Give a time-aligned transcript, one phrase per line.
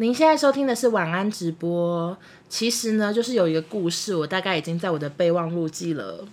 [0.00, 2.16] 您现在收听的是晚安直播。
[2.48, 6.24] 其实呢，就是有一个故事，我大概已经在我的备忘录记了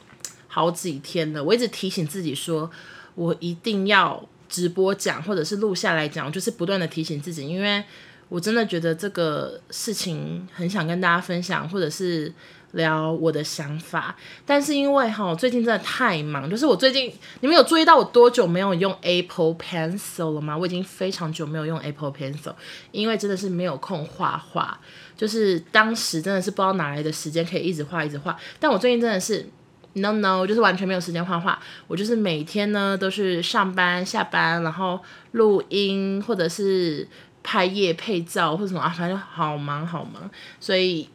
[0.48, 1.44] 好几天了。
[1.44, 2.70] 我一直提醒自己说，
[3.16, 7.84] 我一定要直播讲，或者是录下来讲，就是不断的提醒自己，因为
[8.30, 12.32] 我真的觉得这个事情很想跟大家分享，或者是。
[12.76, 14.16] 聊我的想法，
[14.46, 20.58] 但是因为哈，最近真的太忙，就是我最近，你们有注意到我多久没有用 Apple Pencil 了吗？
[20.58, 22.54] 我已经非常久没有用 Apple Pencil，
[22.92, 24.78] 因为真的是没有空画画，
[25.16, 29.48] 就是当时真的是不知道哪来的时间可以一直画一直画，但我最近真的是
[29.94, 35.00] no no，就是完全没有时间画画，我就是每天呢都是上班下班，然后
[35.32, 37.08] 录音或者是
[37.42, 40.30] 拍夜配照或者什么啊，反正好忙好忙，
[40.60, 41.08] 所以。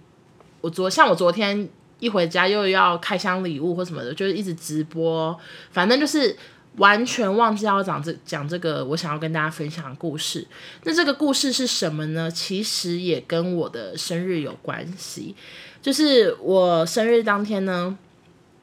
[0.61, 5.39] 我昨像我昨天一回家又要开箱礼物或什么的，就是一直直播，
[5.71, 6.37] 反正就是
[6.77, 10.47] 完全忘记要讲这讲这个我想要跟大家分享的故事。
[10.85, 12.31] 那这个故事是什么呢？
[12.31, 15.35] 其实也跟我的生日有关系，
[15.83, 17.97] 就是我生日当天呢。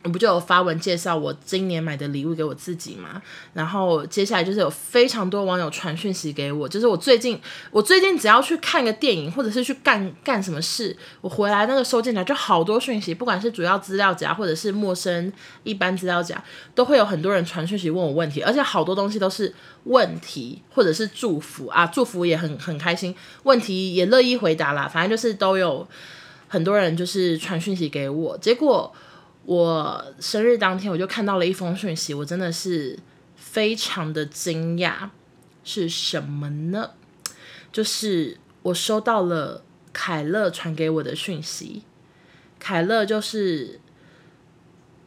[0.03, 3.21] 我不就有发文介绍我今年买的礼物给我自己嘛？
[3.53, 7.37] 然后接下来就是有非常多网友传讯息给我，就是我最近
[7.71, 16.41] 我最近只要去看个电影或者是去干干什么事，我回来那个收件夹就好多讯息，不管是主要资料夹或者是陌生一般资料夹，
[16.73, 19.53] 都会有很多人传讯息问我问题，而且好多东西都是
[19.85, 25.85] 问题或者是祝福啊，祝福也很很开心，问题也乐意回答啦，反正就是都有
[26.47, 28.93] 很多人就是传讯息给我，结果。
[29.47, 32.99] 我生日当天，我就看到了一封讯息，我真的是
[33.37, 35.09] 非常的惊讶，
[35.63, 36.91] 是什么呢？
[37.71, 41.83] 就是我收到了凯乐传给我的讯息。
[42.59, 43.79] 凯乐就是，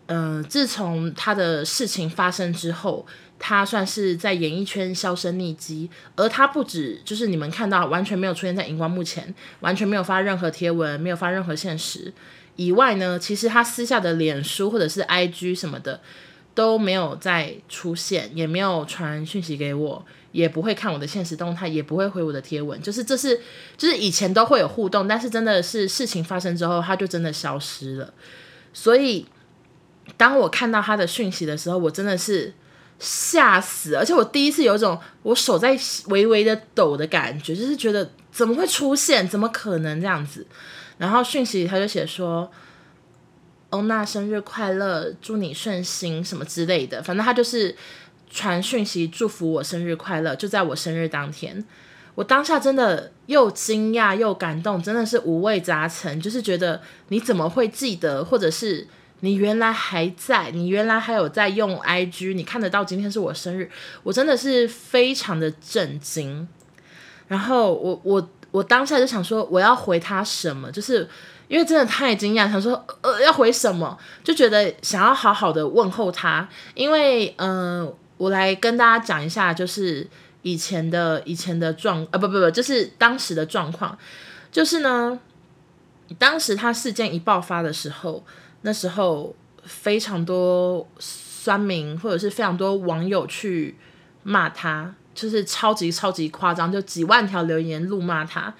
[0.06, 3.06] 嗯、自从他的事情发生之后，
[3.38, 12.14] 他算是在演艺圈销声匿迹，而他不止就是你们看到完全没有出现在荧光幕前，完全没有发任何贴文，没有发任何现实。
[12.56, 16.00] 以外呢，其实他私下的脸书或者是 IG 什么的
[16.54, 22.80] 都没有再出现，也没有传讯息给我，也不会看我的现实动态，也不会回我的贴文。
[22.82, 23.40] 就是这是，
[23.78, 28.12] 就是以前都会有互动，但是真的是事情发生之后，他就真的消失了。
[28.72, 29.26] 所以
[30.16, 32.52] 当我看到他的讯息的时候，我真的是
[32.98, 35.78] 吓死，而且我第一次有一种我手在
[36.08, 40.46] 微微的抖的感觉，就是觉得怎么会出现，怎么可能这样子？
[41.00, 42.50] 然后讯息他就写说
[43.70, 47.74] ：“欧娜生日快乐，祝你顺心什么之类的。”反正他就是
[48.30, 51.64] 传讯息祝福我生日快乐，就在我生日当天。
[52.16, 56.20] 我当下真的又惊讶又感动，真的是五味杂陈。
[56.20, 58.86] 就是觉得你怎么会记得，或者是
[59.20, 63.70] 你原来还在，你原来还有在用 IG，你看得到今天是我生日，
[64.02, 66.46] 我真的是非常的震惊。
[67.28, 68.28] 然后我我。
[68.50, 70.70] 我当下就想说，我要回他什么？
[70.72, 71.08] 就是
[71.48, 76.48] 因为真的太惊讶，想说呃要回什么，就觉得想要好好的问候他。
[76.74, 80.06] 因为嗯、呃，我来跟大家讲一下，就是
[80.42, 83.96] 以前的以前的状啊不不不，就是当时的状况，
[84.50, 85.18] 就是呢，
[86.18, 88.24] 当时他事件一爆发的时候，
[88.62, 89.34] 那时候
[89.64, 93.76] 非常多酸民或者是非常多网友去
[94.22, 94.94] 骂他。
[95.20, 98.54] 就是超级超级夸张，就几万条留言怒骂他，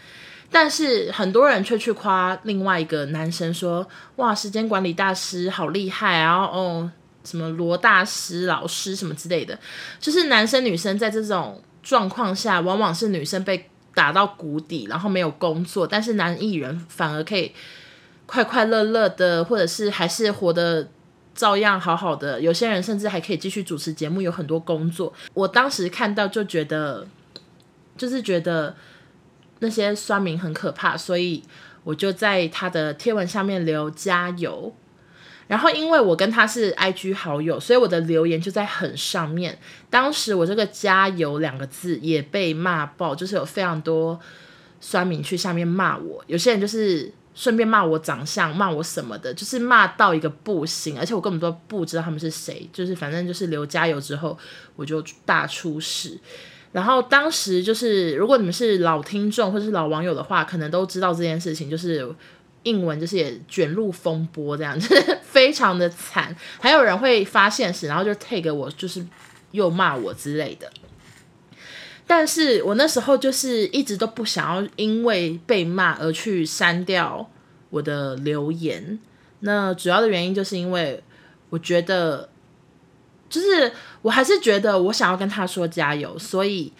[0.50, 6.90] 但是很多人却去夸另外一个男生说：“哇，时间管理大师好厉害啊！”然后哦，
[7.24, 9.58] 什么罗大师老师什么之类的，
[9.98, 17.50] 就是男生女生在这种状况下，往往是女生被打到谷底，然后没有工作，但是男艺人反而可以
[18.26, 20.86] 快快乐乐的，或者是还是活得。
[21.40, 25.10] 照样好好的，有些人甚至还可以继续主持节目，有很多工作。
[25.32, 27.06] 我当时看到就觉得，
[27.96, 28.76] 就是觉得
[29.60, 31.42] 那些酸民很可怕，所以
[31.82, 34.74] 我就在他的贴文下面留加油。
[35.46, 39.58] 然后因为我跟他是 IG 好友，所以我的留言就在很上面。
[39.88, 44.20] 当时我这个加油两个字也被骂爆，就是有非常多
[44.78, 47.10] 酸民去下面骂我，有些人就是。
[47.40, 54.38] 顺便骂我长相，骂我什么的，就是骂到一个不行，而且我根本都不知道他们是谁，就是反正就是刘加油之后，
[54.76, 56.18] 我就大出事。
[56.72, 62.06] 然后当时就是，如果你们是老听众或是老网友的话，可能都知道这件事情，就是
[62.64, 66.36] 英文就是也卷入风波这样，就是非常的惨。
[66.60, 69.02] 还有人会发现时，然后就 take 我，就是
[69.52, 70.70] 又骂我之类的。
[72.10, 77.30] 但是我那时候就是一直都不想要因为被骂而去删掉
[77.70, 78.98] 我的留言。
[79.38, 81.00] 那主要的原因就是因为
[81.50, 82.28] 我觉得，
[83.28, 83.70] 就是
[84.02, 86.72] 我还是觉得我想要跟他说加油，所以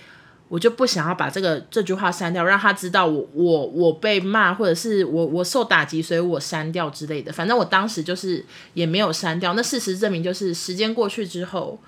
[0.49, 7.33] 我就不想要把这个这句话删掉，让他知道我我我被骂，或者是我我受打击，所以我删掉之类的。
[7.33, 8.45] 反正我当时就是
[8.75, 9.55] 也没有删掉。
[9.55, 11.79] 那事实证明，就是时间过去之后，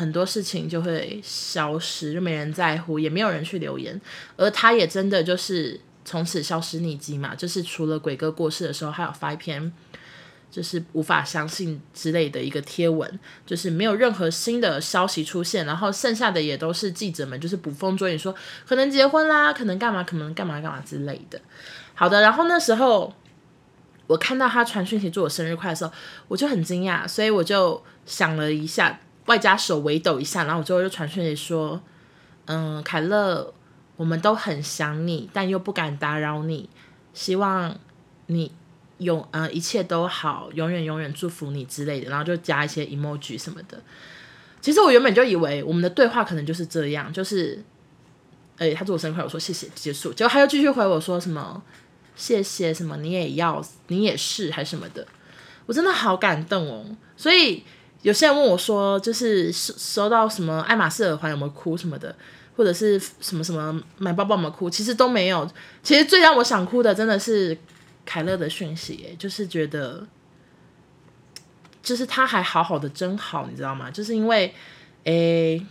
[0.00, 4.00] 很多事情就会消失，就没人在乎，也没有人去留言。
[4.36, 9.72] 而他也真的就是从此消失匿迹嘛，就是除了鬼哥过世的时候，还有发一篇。
[10.52, 13.08] 就是无法相信之类的一个贴文，
[13.46, 18.34] 就是没有任何新的消息出现，然后剩下的也都是记者们就是捕风捉影说
[18.66, 21.40] 可能结婚啦，可能干嘛，可能干嘛干嘛之类的。
[21.94, 23.14] 好的，然后那时候
[24.08, 25.92] 我看到他传讯息祝我生日快乐的时候，
[26.26, 28.98] 我就很惊讶，所以我就想了一下，
[29.30, 31.80] 外加手微抖一下，然后我最后就传讯息说，
[32.46, 33.54] 嗯，凯乐，
[33.96, 36.68] 我们都很想你，但又不敢打扰你，
[37.14, 37.78] 希望
[38.26, 38.52] 你。
[39.00, 43.82] 永呃，一切都好，永远永远祝福你之类的，然后就加一些 emoji 什么的。
[44.60, 47.64] 其实我原本就以为我们的对话可能就是这样，就是，
[48.58, 50.12] 诶，他祝我生日快乐，我说谢谢，结束。
[50.12, 51.62] 结果他又继续回我说什么
[52.14, 55.06] 谢谢什么，你也要，你也是还是什么的，
[55.64, 56.84] 我真的好感动哦。
[57.16, 57.64] 所以
[58.02, 62.14] 有些人问我说，就是收收到什么爱马仕耳环有没有哭什么的，
[62.56, 65.50] 或者是什么什么买包包有没有哭，其实都没有。
[65.82, 67.56] 其实最让我想哭的真的是。
[68.06, 70.04] 凯乐的讯息，就是觉得，
[71.80, 73.88] 就是他还好好的真好，你知道吗？
[73.88, 74.52] 就是因为，
[75.04, 75.64] 诶，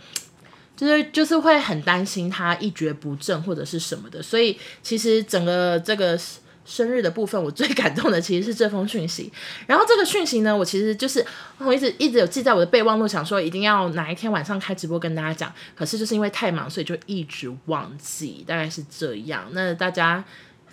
[0.74, 6.18] 就是就是会很担心他一蹶不振或者是什么的，所以其实整个这个
[6.64, 9.32] 生日的部分，我最感动的其实是这封讯息。
[9.66, 11.24] 然后这个讯息呢，我其实就是
[11.58, 19.46] 我一直一直有记在我的备忘录，想说一定要哪一天晚上开直播跟大家讲，可是就是因为太忙，所以就一直忘记，大概是这样。
[19.52, 20.24] 那大家。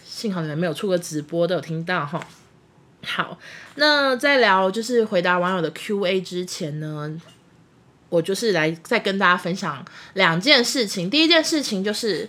[0.05, 2.19] 幸好你们没有出过直播，都有听到哈。
[3.05, 3.37] 好，
[3.75, 7.21] 那在聊就是回答网友的 Q&A 之前呢，
[8.09, 11.07] 我就是来再跟大家分享两件事情。
[11.07, 12.27] 第一件事情就是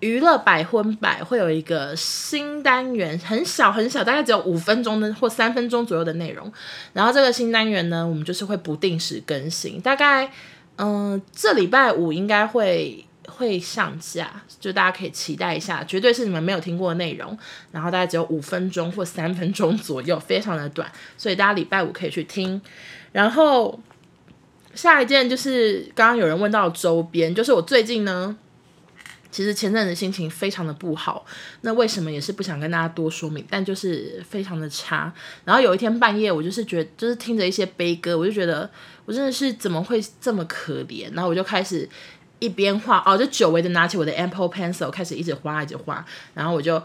[0.00, 6.52] 娱乐百分百会有一个新单元，很小很小，大概只有五分钟的或三分钟左右的内容。
[6.92, 10.30] 然后这个新单元呢，我们就是会不定时更新，大概
[10.76, 13.02] 嗯、这礼拜五应该会。
[13.28, 17.36] 会上架，就大家可以期待一下，绝对是你们没有听过的内容。
[17.72, 22.62] 然后大概只有五分钟或三分钟左右，非常的短，所以大家礼拜五可以去听。
[23.10, 23.78] 然后
[24.74, 28.34] 下一件就是刚刚有人问到周边，就是我最近呢，
[29.36, 31.26] 其实前阵子心情非常的不好，
[31.60, 35.12] 那为什么也是不想跟大家多说明，但就是非常的差。
[35.44, 38.70] 然后有一天半夜，我就是觉就是听着一些悲歌，我就觉得
[39.04, 41.86] 我真的是怎么会这么可怜，然后我就开始。
[42.38, 46.04] 一边画哦，就久违的拿起我的 Apple Pencil 开始一直画一直画，
[46.34, 46.78] 然后我就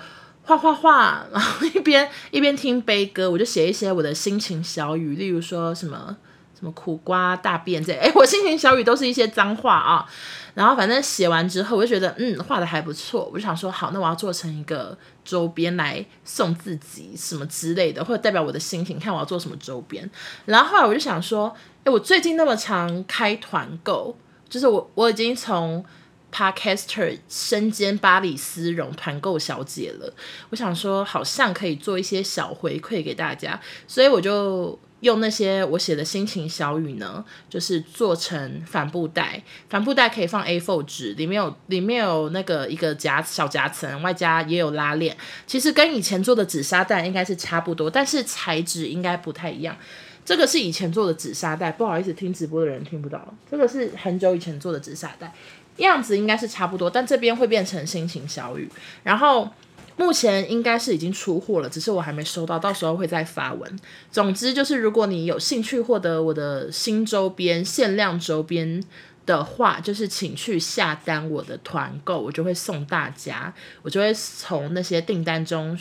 [0.43, 6.15] 画画画，然后一边一边听悲歌，我就写一些我的心情小语，例如说什么
[6.61, 10.05] 什么苦瓜大便这，哎，我心情小雨都是一些脏话啊。
[10.53, 20.07] 然后反正写完之后，我就觉得嗯画的还不错，我就想说好，那我要做成一个周边来送自己什么之类的，或者代表我的心情，看我要做什么周边。
[20.45, 21.51] 然后后来我就想说，
[21.83, 24.15] 哎，我最近那么常开团购。
[24.49, 25.81] 就是我，我已经从
[26.29, 30.13] Podcaster 身兼巴黎丝绒团购小姐了。
[30.49, 39.43] 我想说，好像可以做一些小回馈给大家，所以我就用那些我写的心情小语呢，就是做成帆布袋。
[39.69, 45.15] 帆布袋可以放 A4 纸，里面有里面有那个一个夹小夹层，外加也有拉链。
[45.45, 49.75] 其实跟以前做的纸纱袋应该是差不多，但是材质应该不太一样。
[50.23, 53.33] 这个是以前做的纸纱袋，不好意思，听直播的人听不到。
[53.49, 55.33] 这个是很久以前做的纸纱袋，
[55.77, 58.69] 样子应该是差不多，但这边会变成心情小语。
[59.01, 59.49] 然后
[59.97, 63.79] 目前应该是已经出货了，只是我还没收到，到时候会再发文。
[64.11, 68.83] 总之就是，如果你有兴趣获得我的新周边、限量周边
[69.25, 75.77] 的话，就是请去下单我的团购，我就会送大家，我就会从那些订单中，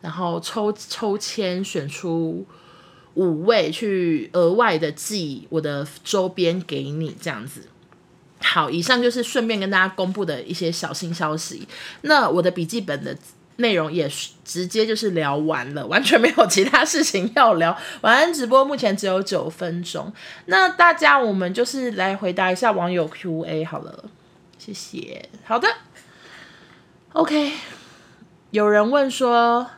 [0.00, 2.46] 然后抽抽签选出。
[3.16, 7.60] 五位去额外的寄我的周边给你，这样子。
[8.40, 11.68] 好，以上就是顺便跟大家公布的一些小新消息。
[12.00, 13.16] 那我的笔记本的
[13.56, 14.10] 内容也
[14.44, 17.76] 直接就是聊完了，完全没有其他事情要聊。
[18.00, 20.12] 晚安直播目前只有九分钟，
[20.46, 24.04] 那大家我们就是来回答一下网友 Q&A 好了，
[24.58, 25.28] 谢谢。
[25.44, 25.68] 好的
[27.12, 27.52] ，OK，
[28.50, 29.70] 有人问说。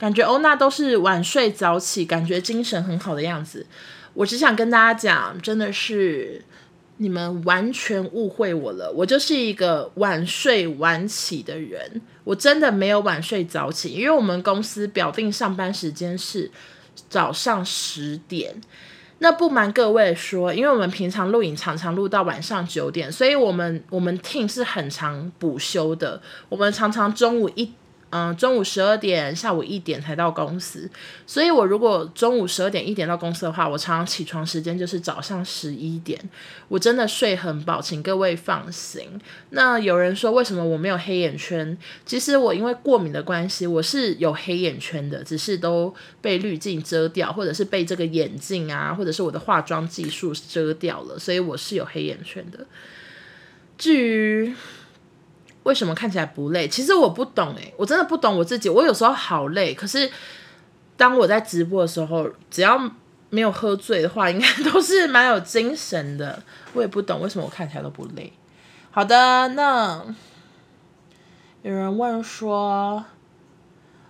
[0.00, 3.66] 感觉欧娜都是晚睡早起，感觉精神很好的样子。
[4.14, 6.42] 我只想跟大家讲，真的是
[7.02, 8.92] 你们完全误会我了。
[8.94, 16.50] 我就是一个晚睡晚起的人，我真的没有晚睡早起，因为我们公司表定上班时间是
[17.08, 18.60] 早上十点，
[19.20, 27.72] 那不瞒各位说，因为我们平常录影常常录到晚上九点，所以我们我们 team 是很常补休的，我们常常中午一。
[28.12, 30.90] 嗯，中午十二点，下午一点才到公司，
[31.28, 36.18] 所以我如果中午十二点一点到公司的话，我常常起床时间就是早上十一点，
[36.66, 39.08] 我真的睡很饱，请各位放心。
[39.50, 41.78] 那有人说为什么我没有黑眼圈？
[42.04, 52.66] 其实我因为过敏的关系，我是有黑眼圈的，只是都被滤镜遮掉，或者是被这个眼镜啊，或者是我的化妆技术遮掉了，所以我是有黑眼圈的。
[53.78, 54.52] 至于。
[55.70, 56.66] 为什么看起来不累？
[56.66, 58.68] 其实我不懂诶，我真的不懂我自己。
[58.68, 60.10] 我有时候好累，可是
[60.96, 62.76] 当我在直播的时候，只要
[63.28, 66.42] 没有喝醉的话，应该都是蛮有精神的。
[66.72, 68.32] 我也不懂为什么我看起来都不累。
[68.90, 70.02] 好的，那
[71.62, 73.04] 有人问说，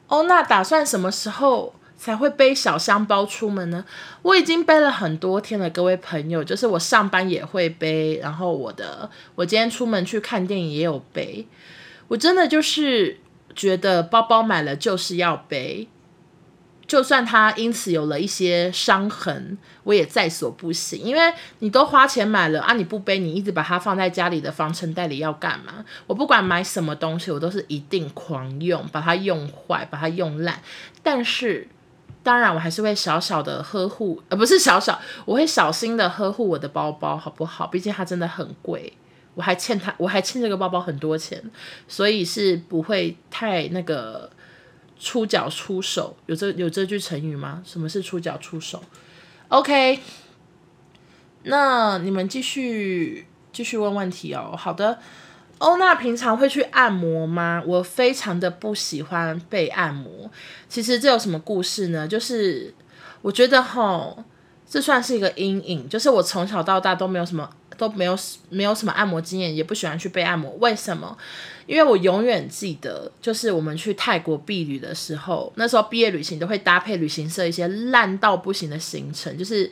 [0.06, 3.84] 欧娜打算什么时候才会背小香包出门呢？
[4.22, 11.46] 我已经背了很多天了，各位朋友，就是我上班也会背，然后我的我今天出门去看电影也有背。
[12.08, 13.18] 我真的就是
[13.54, 15.88] 觉得包包买了就是要背，
[16.86, 20.96] 就算它因此有了一些伤痕，我也在所不惜。
[20.96, 25.84] 因为你都花钱买了啊，你不背，你一直把它放在家里的防尘袋里要干嘛？
[26.06, 30.62] 我不管买什么东西，我都是一定狂用，把它用坏，把它用烂，
[31.02, 31.68] 但是。
[32.22, 37.66] 当然，我还是会小小的呵护，呃，不是小小，我会小心的呵护我的包包，好不好？
[37.66, 38.92] 毕竟它真的很贵，
[39.34, 41.42] 我还欠它，我还欠这个包包很多钱，
[41.88, 44.30] 所以是不会太那个
[44.98, 46.14] 出脚出手。
[46.26, 47.62] 有这有这句成语吗？
[47.64, 48.82] 什么是出脚出手
[49.48, 50.00] ？OK，
[51.44, 54.54] 那你们继续继续问问题哦。
[54.58, 54.98] 好的。
[55.60, 57.62] 欧娜平常会去按摩吗？
[57.66, 60.30] 我非常的不喜欢被按摩。
[60.70, 62.08] 其实这有什么故事呢？
[62.08, 62.72] 就是
[63.20, 64.24] 我觉得吼，
[64.66, 65.86] 这算是一个阴影。
[65.86, 70.50] 就是我从小到大都没有什么都没有没有什么按摩经验，也不喜欢去被按摩。
[70.60, 71.14] 为什么？
[71.66, 79.70] 因为我永远记得，就是我们去泰国毕旅的时候，那时候毕业旅行都会搭配旅行社一些烂到不行的行程，就是。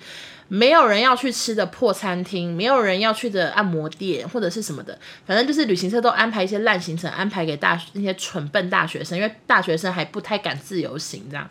[0.50, 11.48] 没有人要去吃的破餐厅，没有人要去的按摩店或者是什么的，反正就是旅行社都安排一些烂行程，安排给大那些蠢笨大学生，因为大学生还不太敢自由行这样。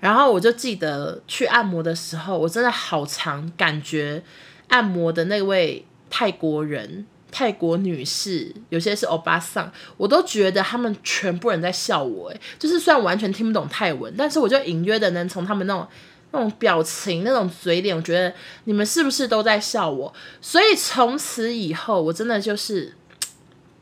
[0.00, 4.20] 然后我就记得去按摩的时候，我真的好长感觉
[4.66, 15.86] 按摩的那位泰国人、泰国女士，有些是欧巴桑，我都觉得他们全部人在笑我，诶，就是虽然完全听不懂泰文，但是我就隐约的能从他们那种。
[16.32, 18.34] 那种表情，那种嘴脸，我觉得
[18.64, 20.12] 你们是不是都在笑我？
[20.40, 22.92] 所以从此以后，我真的就是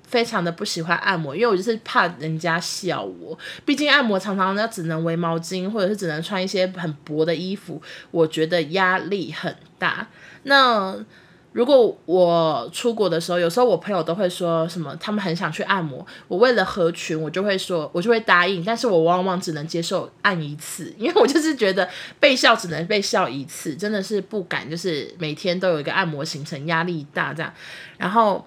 [0.02, 3.38] 非常的不喜欢按摩，因为我就是怕人家笑我。
[3.64, 7.80] 毕竟按摩常常要只能围毛巾，或者是只能穿一些很薄的衣服，
[8.11, 10.09] 我觉得压力很大。
[10.42, 11.04] 那。
[11.52, 16.07] 如果我出国的时候，有时候我朋友都会说什么，他们很想去按摩。
[16.28, 18.64] 我为了合群，我就会说，我就会答应。
[18.64, 21.90] 但是我往往只能接受按一次，因为我就是觉得
[22.21, 27.52] 被笑只能被笑一次，真的是不敢，就是每天都有一个按摩行程，压力大这样。
[27.99, 28.47] 然后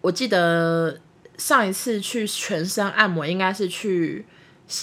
[0.00, 0.98] 我记得
[1.36, 4.24] 上一次去全身按摩，应该是去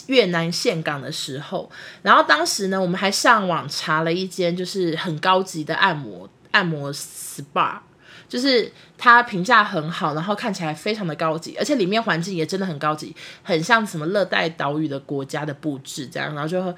[0.06, 1.72] 越南岘港的时候。
[2.04, 6.30] 然后当时呢，我们还上网查了一间就是很高级的按摩。
[6.52, 7.80] 按摩 SPA
[8.28, 16.76] 就是它评价很好，然后看起来非常的高级，而且里面环境也真的很高级，很像什么热带岛屿的国家的布置这样，然后就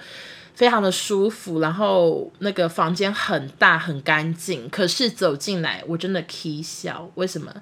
[0.55, 7.53] 非常的舒服，然后那个房间很大很干净，可是走进来我真的 k 笑，为什么？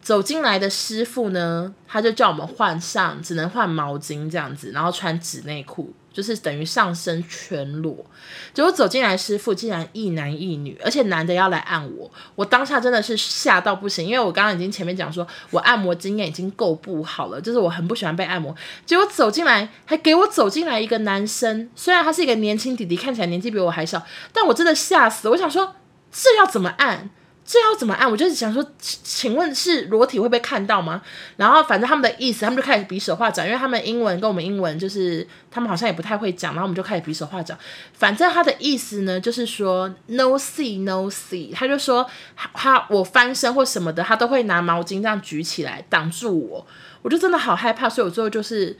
[0.00, 5.92] 走进来的师傅呢，他就叫我们换上，只能换毛巾这样子，然后穿纸内裤。
[6.12, 8.04] 就是等于上身全裸，
[8.52, 18.52] 结果走进来师傅竟然一男一女，而且男的要来按我，我当下真的是吓到不行，因为我刚刚已经前面讲说我按摩经验已经够不好了，就是我很不喜欢被按摩，
[18.84, 25.76] 结果走进来还给我走进来一个男生，虽然他是一个年轻弟弟，看起来年纪比我还小，但我真的吓死，我想说
[26.10, 27.08] 这要怎么按？
[27.52, 28.08] 这要怎么按？
[28.08, 31.02] 我就是想说，请问是裸体会被看到吗？
[31.36, 37.58] 然后反正他们的意思，他们就开始比手画脚，因为他们英文跟我们英文就是他们好像也不太会讲，然后我们就开始比手画脚。
[37.92, 46.64] 反正他的意思呢，就是说 no see no see，他就说他我翻身或什么的，他都会拿毛巾这样举起来挡住我，
[47.02, 48.78] 我就真的好害怕，所以我最后就是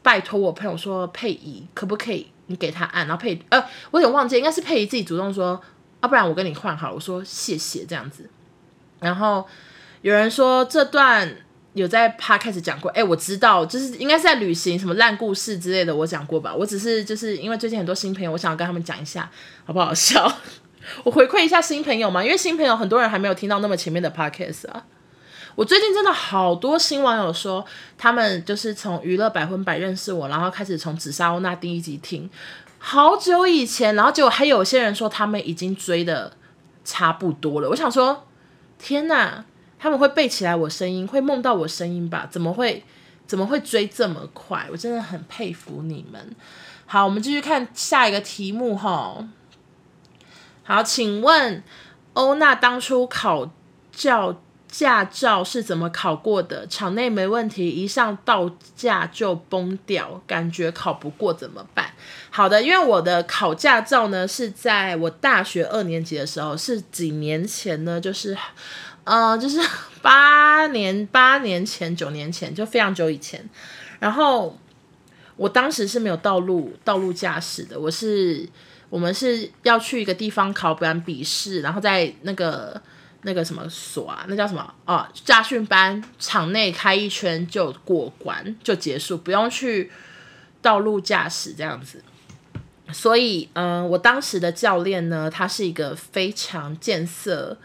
[0.00, 5.60] 拜托我朋友说佩仪可不可以你给他按，然后佩呃我有点忘记，应该是佩仪自己主动说。
[6.02, 8.28] 啊、不然我跟你换好了，我说谢谢这样子。
[9.00, 9.46] 然后
[10.02, 11.32] 有人说这段
[11.74, 16.54] 有在 podcast 讲过，哎、我知道，就是应该是在旅行什么烂故事之类的，我讲过吧。
[16.54, 19.30] 我只是就是因为最近很多新朋友，我想要跟他们讲一下，
[19.64, 20.30] 好不好笑？
[21.04, 24.84] 我回馈一下新朋友嘛，因为新朋友很多人还没有听到那么前面的 podcast 啊。
[25.54, 27.64] 我最近真的好多新网友说，
[27.96, 32.28] 他们就是从娱乐百分百认识我，然后开始从紫砂欧娜第一集听，
[32.84, 36.36] 好久以前，然后结果还有些人说他们已经追的
[36.84, 37.68] 差不多了。
[37.68, 38.26] 我想说，
[38.76, 39.44] 天哪！
[39.78, 42.28] 他们会背起来我声音，会梦到我声音吧？
[42.28, 42.84] 怎么会？
[43.24, 44.66] 怎么会追这么快？
[44.70, 46.34] 我真的很佩服你们。
[46.86, 49.28] 好，我们继续看下一个题目哈。
[50.64, 51.62] 好，请问
[52.14, 53.48] 欧娜当初考
[53.92, 54.40] 教
[54.72, 56.66] 驾照是怎么考过的？
[56.66, 61.92] 场内没问题，一上道驾就崩掉，感觉考不过怎么办？
[62.30, 68.36] 好的，因为我的考驾照呢是在我大学二年级的时候，是几年前呢，就是。
[69.04, 69.58] 呃，就是
[70.00, 73.44] 八年、八年前、九年前，就非常久以前。
[73.98, 74.56] 然后
[75.34, 78.48] 我当时是没有道路道路驾驶的，我是
[78.88, 82.80] 我们是要去一个地方考不然笔试，然后在那个
[83.22, 89.90] 那个什么锁啊，那叫什么哦，驾训班场内开一圈就过关就结束，不用去
[90.60, 92.02] 道路驾驶这样子。
[92.92, 97.58] 所以，嗯、我当时的教练呢，他是一个非常见色。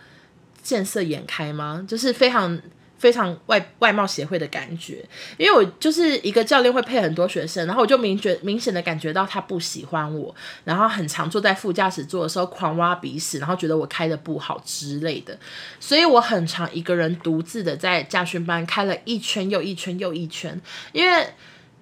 [0.63, 1.85] 见色眼开吗？
[1.87, 2.59] 就是非常
[2.97, 5.03] 非常外外貌协会的感觉，
[5.37, 15.37] 因为我就是一个教练会配很多学生，然后我就明觉明显的感觉到他不喜欢我，然后很常坐在副驾驶座的时候狂挖鼻屎，然后觉得我开的不好之类的，
[15.79, 20.59] 所以我很常一个人独自的在驾训班开了一圈又一圈又一圈，
[20.91, 21.27] 因为。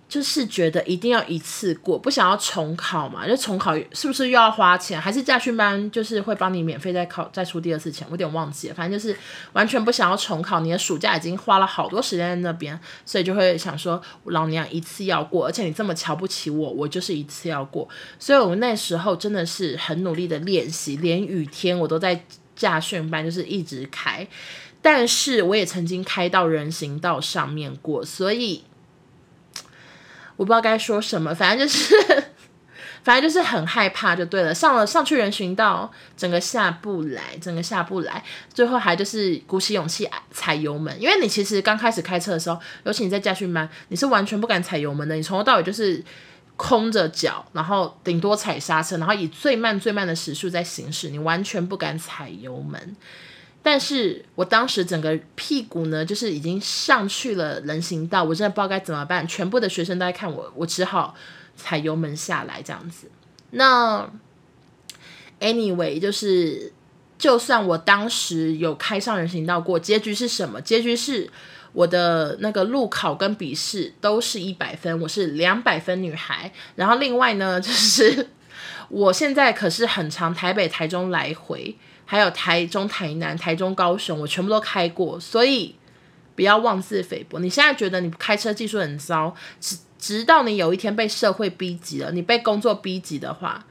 [0.08, 3.28] 就是觉得一定要一次过，不想要重考嘛？
[3.28, 5.02] 就重考是不是又要花钱？
[5.02, 8.06] 还是驾训班就是会帮你免费再考再出第二次钱？
[8.08, 9.18] 我有点忘记了，反正就是
[9.54, 10.60] 完全不想要重考。
[10.60, 17.90] 你的暑假已经花了好多时间在那边，所以就会想说老娘一次要过，而且你这么瞧不起我，我就是一次要过。
[18.20, 22.24] 所以我那时候真的是很努力的练习，连雨天我都在
[22.56, 24.26] 驾训班，就是一直开。
[24.84, 28.64] 但是我也曾经开到人行道上面过，所以。
[30.38, 31.96] 我不知道该说什么，反正就是，
[33.04, 34.54] 反正就是很害怕就对了。
[34.54, 40.96] 上了上去人行道，整个下不来，整个下不来，最后还就是鼓起勇气踩油门。
[41.02, 45.16] 因为你其实刚开始开车的时候，尤其你在驾训班，你是完全不敢踩油门的。
[45.16, 46.04] 你从头到尾就是
[46.58, 52.96] 空着脚，然后顶多踩刹车，然后以最慢最慢的时速在行驶，你完全不敢踩油门。
[53.68, 59.28] 但是我当时整个屁股呢，就是已经上去了人行道，我真的不知道该怎么办。
[59.28, 61.16] 全部的学生都在看我，我只好
[61.58, 63.10] 踩油门下来这样子。
[63.50, 64.08] 那
[65.40, 66.72] anyway，就是
[67.18, 70.62] 就算我当时有开上人行道过，结局是什么？
[70.62, 71.28] 结局是
[71.74, 76.52] 我的那个路考跟笔试都是一百分，我是两百分女孩。
[76.76, 78.28] 然后另外呢，就是
[78.90, 81.76] 我现在可是很长台北、台中来回。
[82.06, 85.76] 还有台中、台南、台中、高雄，我全部都开过，所以
[86.36, 87.40] 不要妄自菲薄。
[87.40, 93.66] 你现在觉得你开车技术很糟，直直到你有一天被社会逼急了，你被工作逼急的话，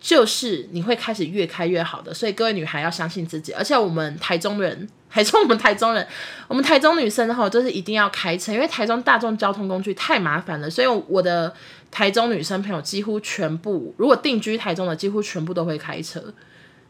[0.00, 2.14] 就是你会开始越开越好的。
[2.14, 6.06] 所以各位女孩要相信自己，而且我们台中人， 还是我们台中人，
[6.46, 10.70] 我们台中女生哈，就是一定要开车，因为台中大众交通工具太麻烦了。
[10.70, 11.52] 所以我的
[11.90, 16.22] 台中女生朋友几乎全部，如果定居台中的，几乎全部都会开车。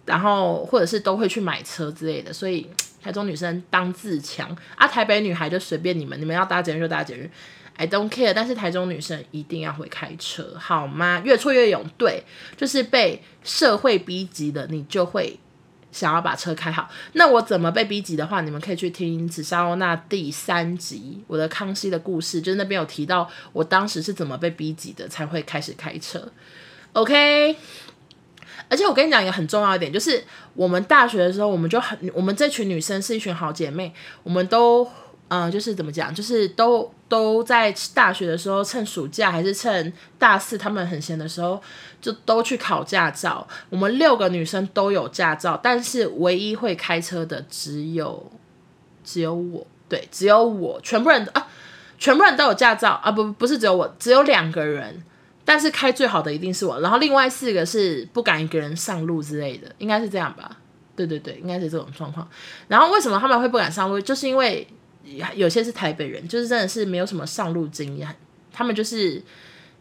[0.08, 2.66] 然后或者是都会去买车之类的，所以
[3.02, 7.30] 台中女生当自强啊，台北女孩就随便你们，你们要搭捷运就搭捷运
[7.76, 8.32] ，I don't care。
[8.34, 11.20] 但是台中女生一定要会开车，好吗？
[11.22, 12.24] 越挫越勇，对，
[12.56, 15.38] 就是被社会逼急的，你就会
[15.92, 16.88] 想要把车开好。
[17.12, 26.32] 那我怎么被逼急的话，你们可以去听紫砂欧娜第三集，我的康熙的故事，就是那边有提到我当时是怎么被逼急的，才会开始开车。
[26.94, 27.54] OK。
[28.68, 30.22] 而且我跟你讲一个很重要一点，就是
[30.54, 34.86] 我们大学的时候，我们就很，我们这群女生是一群好姐妹，我们都，
[35.28, 41.60] 嗯、就是怎么讲，就是都都在大学的时候，趁暑假还是趁大四，她们很闲的时候，
[42.00, 43.46] 就都去考驾照。
[43.70, 48.30] 我们六个女生都有驾照，但是唯一会开车的只有
[49.02, 51.46] 只有我，对，只有我，全部人啊，
[51.98, 55.02] 全部人都有驾照啊，不，不是只有我，只有两个人。
[55.48, 60.58] 但是开最好的一定是我，然后另外四个是不敢一个人上路之类的，应该是这样吧？
[60.94, 62.28] 对对对，应该是这种状况。
[62.68, 63.98] 然后为什么他们会不敢上路？
[63.98, 64.68] 就是因为
[65.34, 68.14] 有些是台北人，就是真的是没有什么上路经验，
[68.52, 69.22] 他们就是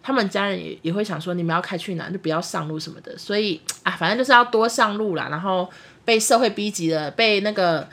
[0.02, 5.28] 他们家人也也会想说，你们要开去哪就不要上路什么的，所以啊，反正就是要多上路啦。
[5.30, 5.70] 然后
[6.06, 7.90] 被社会逼急了，被那个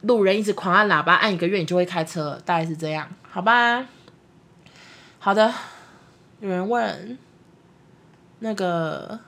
[0.00, 3.86] 路人一直狂按喇叭，按一个月你就会开车，大概是这样，好吧？
[5.18, 5.52] 好的，
[6.40, 7.18] 有人问
[8.40, 9.20] 那个。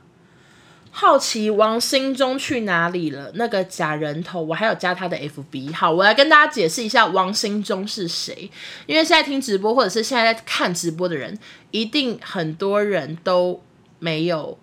[0.92, 3.30] 好奇王心中去哪里了？
[3.36, 5.72] 那个假人头，我还有加他的 FB。
[5.72, 8.50] 好，我来跟大家解释一下王心中是谁。
[8.86, 11.38] 因为现在听直播或者是现在在看直播的人，
[11.70, 13.62] 一定很多人都
[14.00, 14.58] 没有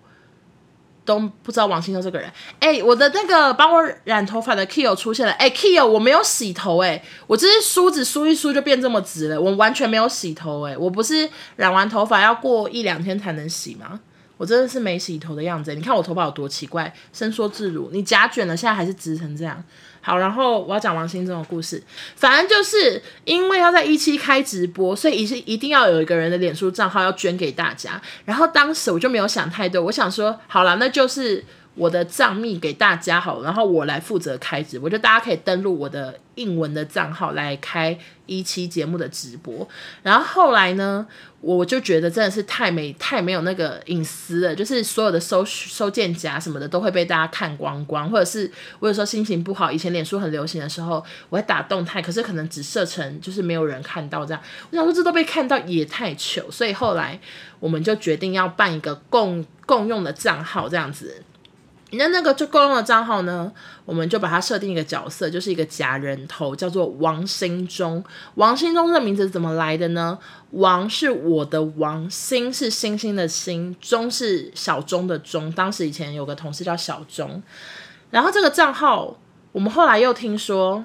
[1.08, 2.30] 都不知道王心秀这个人。
[2.60, 5.32] 哎、我的那个帮我染头发的 Kio 出现了。
[5.32, 13.98] 哎、Kio，我没有洗头、欸，哎，我这是梳子梳一梳就变这么直了，我完全没有洗头、欸，哎，我不是染完头发要过一两天才能洗吗？
[14.36, 17.88] 我真的是没洗头的样子，你看我头发有多奇怪，伸缩自如。
[17.90, 19.64] 你夹卷了，现在还是直成这样。
[20.08, 21.82] 好，然后我要讲王心中的故事，
[22.16, 28.00] 反正就是因为要在一期开直播，所以一是一定要有一个人的脸书账号要捐给大家。
[28.24, 31.44] 然后当时我就没有想太多，我想说，好了，那就是。
[31.78, 39.66] 我的账密给大家好，然后我来负责开直播，就大家可以登录我的英文的账号来开一期节目的直播。
[40.02, 41.06] 然后后来呢，
[41.40, 54.42] 我就觉得真的是太没太没有那个隐私了，就是所有的收收件夹什么的都会被大家看光光，或者是我有时候心情不好，以前脸书很流行的时候，我会打动态，可是可能只设成就是没有人看到这样。
[54.70, 57.20] 我想说这都被看到也太糗，所以后来
[57.60, 61.22] 我们就决定要办一个共共用的账号这样子。
[61.92, 63.50] 那那个就够用的账号呢，
[63.86, 68.04] 我们就把它设定一个角色，就是一个假人头，叫做王心中。
[68.34, 70.18] 王心中这个名字怎么来的呢？
[70.50, 75.50] 王是我的王，心是星星的星，钟是小钟的钟。
[75.52, 77.42] 当时以前有个同事叫小钟。
[78.10, 79.16] 然后这个账号，
[79.52, 80.84] 我们后来又听说，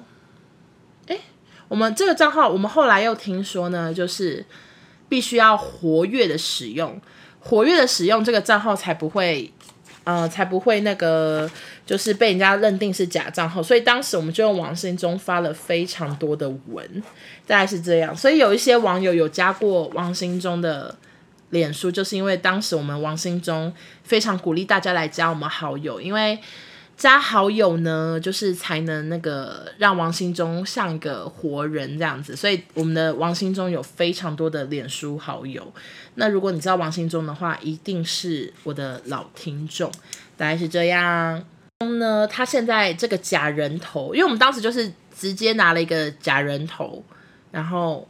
[1.08, 1.20] 诶，
[1.68, 4.46] 我们这个账号，我们后来又听说呢，就是
[5.08, 6.98] 必须要活跃的使用，
[7.40, 9.52] 活跃的使用这个账号才不会。
[10.04, 11.50] 呃，才不会那个，
[11.84, 17.02] 就是被人家认定是假账号，所以当时我们就用王心中发了非常多的文，
[17.46, 18.16] 大概是这样。
[18.16, 20.94] 所以有一些网友有加过王心中的
[21.50, 26.38] 脸书，就是因为当时我们王心中非常鼓励大家来加我们好友，因为。
[26.96, 35.72] 加好友呢，就是才能那个让王心中像一个活人这样子，所以我们的王心中有非常多的脸书好友。
[36.14, 39.90] 那如果你知道王心中的话，一定是我的老听众，
[40.36, 41.44] 大概是这样。
[41.98, 47.04] 呢，他现在这个假人头，因为我们当时就是直接拿了一个假人头，
[47.50, 48.08] 然后。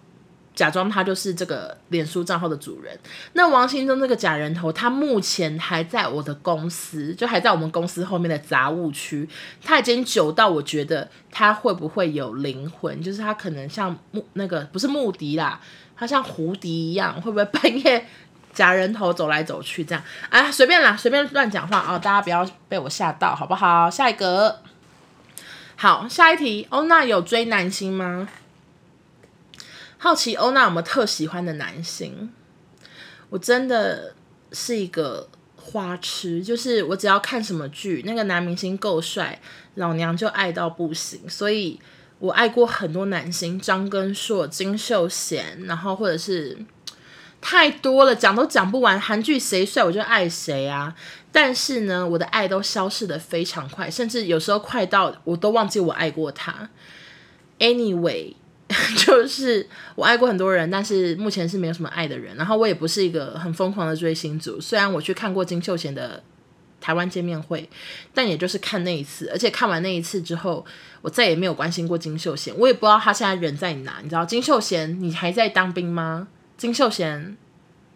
[0.54, 2.96] 假装他就是这个脸书账号的主人。
[3.32, 9.28] 那王心中这个假人头，他目前还在我的公司，就还在我们公司后面的杂物区。
[9.64, 13.02] 他已经久到我觉得他会不会有灵魂？
[13.02, 15.60] 就是他可能像木那个不是木迪啦，
[15.96, 18.06] 他像胡迪一样，会不会半夜
[18.52, 20.04] 假人头走来走去这样？
[20.30, 23.90] 啊，随便啦，随便乱讲话啊，大家不要被我吓到，好不好？
[23.90, 24.60] 下一个，
[25.74, 26.68] 好，下一题。
[26.70, 28.28] 欧娜有追男星吗？
[30.04, 32.30] 好奇欧娜有没有特喜欢的男星？
[33.30, 34.14] 我真的
[34.52, 39.40] 是一个花痴，就是我只要看什么剧，那个男明星够帅，
[39.76, 41.26] 老娘就爱到不行。
[41.26, 41.80] 所以
[42.18, 46.58] 我爱过很多男星，张根硕、金秀贤，然后或者是
[47.40, 49.00] 太多了，讲都讲不完。
[49.00, 50.94] 韩剧谁帅我就爱谁啊！
[51.32, 56.68] 但是呢，我的爱都消逝得非常快，甚至有时候快到我都忘记我爱过他。
[57.58, 58.34] Anyway。
[58.96, 62.36] 就是我爱过很多人，但是目前是没有什么爱的人。
[62.36, 66.22] 然后我也不是一个很疯狂的追星族，虽然我去看过金秀贤的
[66.80, 67.68] 台湾见面会，
[68.12, 69.28] 但也就是看那一次。
[69.32, 70.64] 而且看完那一次之后，
[71.02, 72.54] 我再也没有关心过金秀贤。
[72.58, 73.98] 我也不知道他现在人在哪。
[74.02, 76.28] 你知道金秀贤，你还在当兵吗？
[76.56, 77.36] 金秀贤，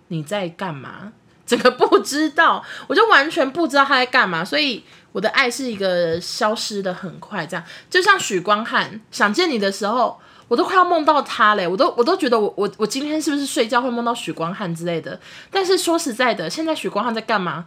[0.08, 1.12] 你在干嘛？
[1.46, 4.44] 整个不知道，我就完全不知道他在干嘛。
[4.44, 10.18] 所以我的爱是一个消失的很快，这样就像许光汉想见你的时候。
[10.48, 15.20] 我都快要梦到他嘞，我都我都觉得我我我今天是不是睡觉会梦到许光汉之类的？
[15.50, 17.66] 但是说实在的，现在许光汉在干嘛？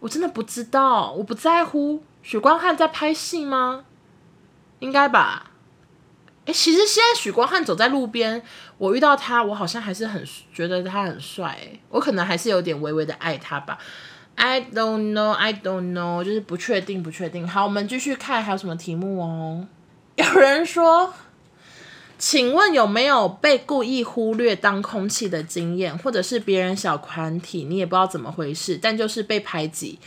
[0.00, 2.02] 我真的不知道，我不在乎。
[2.22, 3.84] 许光汉在拍戏吗？
[4.80, 5.52] 应该吧。
[6.46, 8.42] 诶，其实现在许光汉走在路边，
[8.78, 11.56] 我遇到他，我好像还是很觉得他很帅。
[11.88, 13.78] 我可能还是有点微微的爱他吧。
[14.34, 17.46] I don't know, I don't know，就是不确定，不确定。
[17.48, 19.66] 好，我们继续看还有什么题目哦。
[20.16, 21.14] 有人说。
[22.18, 29.98] 请问有没有被故意忽略当空气的经验，或者是别人小团体你也不知道怎么回事，但就是被排挤，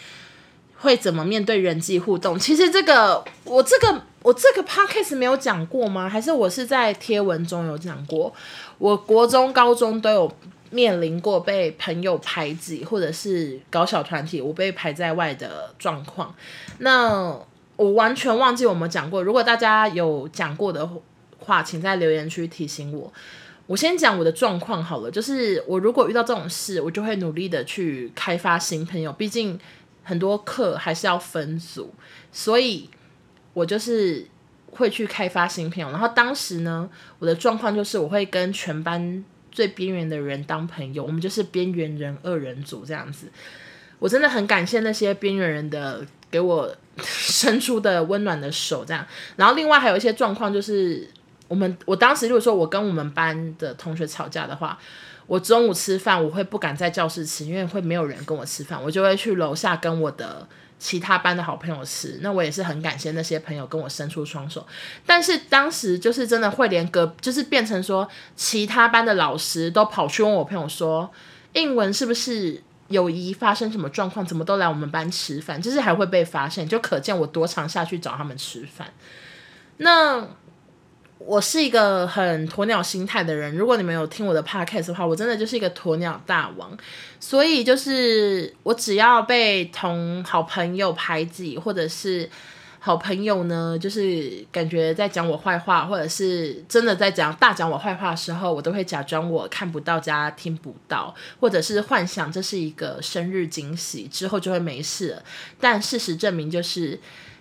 [0.79, 2.37] 会怎么面对人际互动？
[2.39, 6.09] 其实这个我这个我这个 podcast 没有讲过吗？
[6.09, 8.33] 还是我是在贴文中有讲过？
[8.79, 10.31] 我国中、高中都有
[10.71, 16.33] 面临过被朋友排挤，或者是搞小团体，我被排在外的状况。
[16.79, 17.37] 那
[17.75, 19.23] 我完全忘记我们讲过。
[19.23, 20.89] 如果大家有讲过的
[21.49, 23.11] 话，请在留言区提醒我。
[23.65, 29.11] 我先讲我的状况好了，就是我如果遇到这种事，我就会努力的去开发新朋友。
[29.13, 29.59] 毕竟
[30.03, 31.93] 很多课还是要分组，
[32.31, 32.89] 所以
[33.53, 34.25] 我就是
[34.71, 35.89] 会去开发新朋友。
[35.91, 43.27] 然后当时呢，我的状况就是我会跟全班最边缘的人当朋友，我们就是边缘人二人组这样子。
[43.99, 49.05] 我真的很感谢那些边缘人的给我 伸出的温暖的手，这样。
[49.35, 51.07] 然后另外还有一些状况，就是
[51.49, 54.79] 我们我当时如果说我跟我们班的同学吵架的话，
[55.27, 60.47] 我中午吃饭我会不敢在教室吃，因为会没有人跟我吃饭，我就会去楼下跟我的
[60.79, 62.19] 其他班的好朋友吃。
[62.21, 64.65] 那我也是很感谢那些朋友跟我伸出双手。
[65.05, 68.07] 但是当时就是真的会连隔，就是变成说
[68.37, 71.11] 其他班的老师都跑去问我朋友说，
[71.51, 72.63] 英文是不是？
[72.89, 78.91] 友谊发生什么状况，怎么都来我们班吃饭，就是还会被发现，就可见我多常下去找他们吃饭。
[79.77, 80.27] 那
[81.19, 86.75] 我是一个很鸵鸟心态的人，如果你们有听我的 podcast 的话，我真的就是一个鸵鸟大王，
[87.19, 92.27] 所以就是我只要被同好朋友排挤，或者是。
[92.81, 105.21] 好朋友呢，就是感觉在讲我坏话，或者是真的在讲大讲我坏话的时候，我都会假装我看不到加听不到，或者是幻想这是一个生日惊喜，之后就会没事了。
[105.59, 106.97] 但事实证明，就是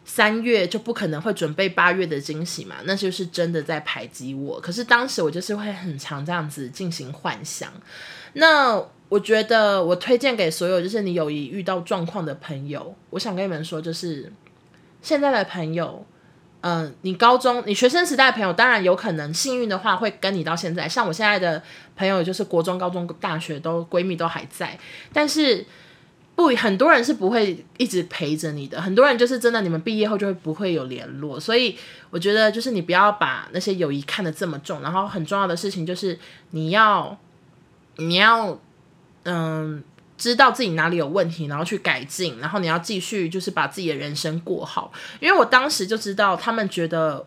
[0.09, 4.59] 三月就不可能会准备八月的惊喜嘛，那就是真的在排挤我。
[4.59, 7.71] 可是当时我就是会很常这样子进行幻想。
[8.33, 14.33] 那我觉得我推荐给所有就是你友谊遇到状况的朋友，我想跟你们说就是。
[15.01, 16.05] 现在的朋友，
[16.63, 20.89] 嗯、你高中、你学生时代的朋友，当然有可能幸运的话会跟你到现在。
[20.89, 21.63] 像我现在的
[21.95, 24.77] 朋友，就是国中、高中、大学都闺蜜都还在，
[25.13, 25.65] 但是
[26.39, 28.81] 不很多人是不会一直陪着你的。
[28.81, 31.41] 很多人就是真的，你们毕业后就会不会有联络。
[31.41, 31.77] 所以
[32.11, 34.81] 我觉得，就是你不要把那些友谊看得这么重。
[34.81, 36.17] 然后很重要的事情就是
[36.51, 37.19] 你要，
[37.97, 38.57] 你要，
[39.25, 39.83] 嗯。
[40.17, 44.93] 知道自己哪里有问题，然后去改进，然后你要继续就是把自己的人生过好。
[45.21, 47.25] 因为我当时就知道他们觉得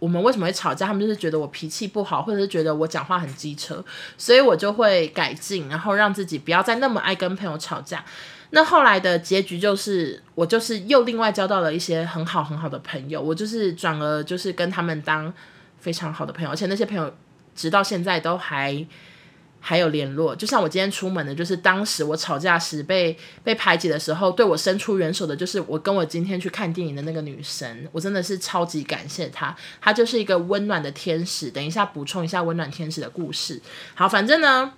[0.00, 3.84] 我们为什么会吵架，他们就是觉得我脾气不好，或者是觉得我讲话很机车，
[4.18, 8.04] 所以我就会改进，然后让自己不要再那么爱跟朋友吵架。
[8.54, 15.32] 那后来的结局就是，我就是又另外交到了一些很好很好的朋友，我就是转而就是跟他们当
[15.78, 17.12] 非常好的朋友，而且那些朋友
[17.54, 18.86] 直到现在都还。
[19.64, 31.48] 还有联络，就像我今天出门的，就是当时我吵架时被被排挤的时候，对我伸出援手的，就是我跟我今天去看电影的那个女生，我真的是超级感谢她，她就是一个温暖的天使。
[31.48, 33.62] 等一下补充一下温暖天使的故事。
[33.94, 34.72] 好，反正呢，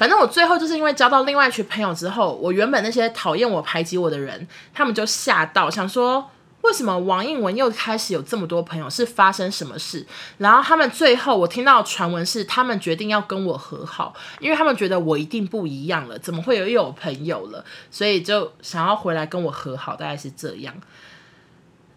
[0.00, 6.30] 反正我最后就是因为交到另外一群朋友之后，我原本那些讨厌我、排挤我的人，他们就吓到，想说。
[6.62, 8.88] 为什么王应文又开始有这么多朋友？
[8.88, 10.06] 是发生什么事？
[10.36, 17.64] 然后他们最后我听到传闻是，他们决定要跟我和好，因为他们觉得我一定不一样了，怎么会有又有朋友了？
[17.90, 20.74] 所以就想要回来跟我和好，大概是这样。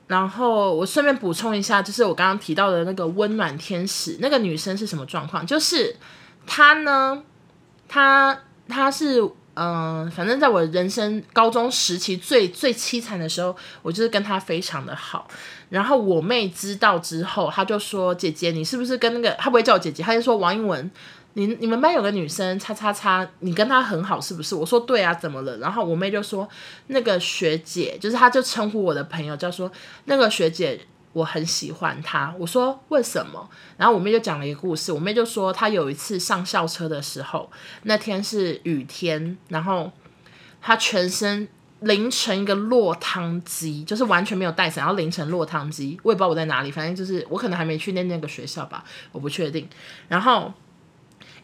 [0.08, 5.46] 然后我顺便补充一下，就是我刚刚提到的那个温暖天使，那个女生是什么状况？
[5.46, 5.98] 就是
[6.48, 7.22] 她呢，
[7.94, 9.30] 她她是。
[9.56, 15.28] 嗯，反正在我人生高中时期最最凄惨的时候，我就是跟他非常的好。
[15.70, 19.30] 然后我妹知道之后，她就说：“姐姐，你是不是跟那个……
[19.38, 20.90] 她不会叫我姐姐，她就说王英文，
[21.34, 26.50] 你你们班有个女生，叉叉叉，你跟她很好是不是？”我说：“对啊，怎么了？”然后我妹就说
[26.90, 29.72] ：“那个学姐，就是她就称呼我的朋友叫说
[30.06, 30.82] 那个学姐。”
[31.14, 33.50] 我很喜欢他，我说为什么？
[33.78, 34.92] 然后我妹就讲了一个故事。
[34.92, 37.50] 我妹就说，她有一次上校车的时候，
[37.84, 39.92] 那天是雨天，然后
[40.60, 41.48] 她全身
[41.82, 46.00] 淋成一个落汤鸡，就是完全没有带伞，然后淋成落汤鸡。
[46.04, 49.70] 我也不知道我在哪里，反正就是我可能还没去那那个学校吧，我不确定。
[50.08, 50.52] 然后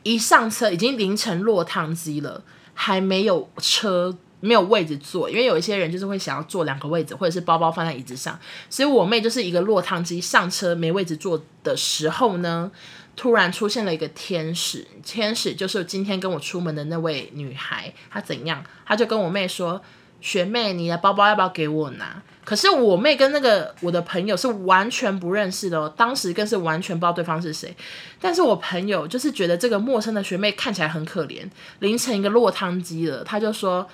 [0.03, 4.17] 一上车已经淋成落汤鸡了，还没有车。
[4.41, 8.39] 没有位置坐，因为有一些人就是会想要坐两个位置，或者是包包放在椅子上。
[8.69, 12.71] 所以我妹就是一个落汤鸡，上车没位置坐的时候呢，
[13.17, 14.87] 突然出现了一个天使。
[15.03, 17.93] 天使就是今天跟我出门的那位女孩。
[18.09, 18.63] 她怎样？
[18.85, 19.81] 她就跟我妹说
[20.21, 27.75] ：“学妹，你的包包要不要给我拿？”可是我妹跟那个我的朋友是完全不认识的哦，当时更是完全不知道对方是谁。
[28.21, 31.47] 但是我朋友就是觉得这个陌生的学妹看起来很可怜，
[31.79, 33.85] 淋成一个落汤鸡了，他就说。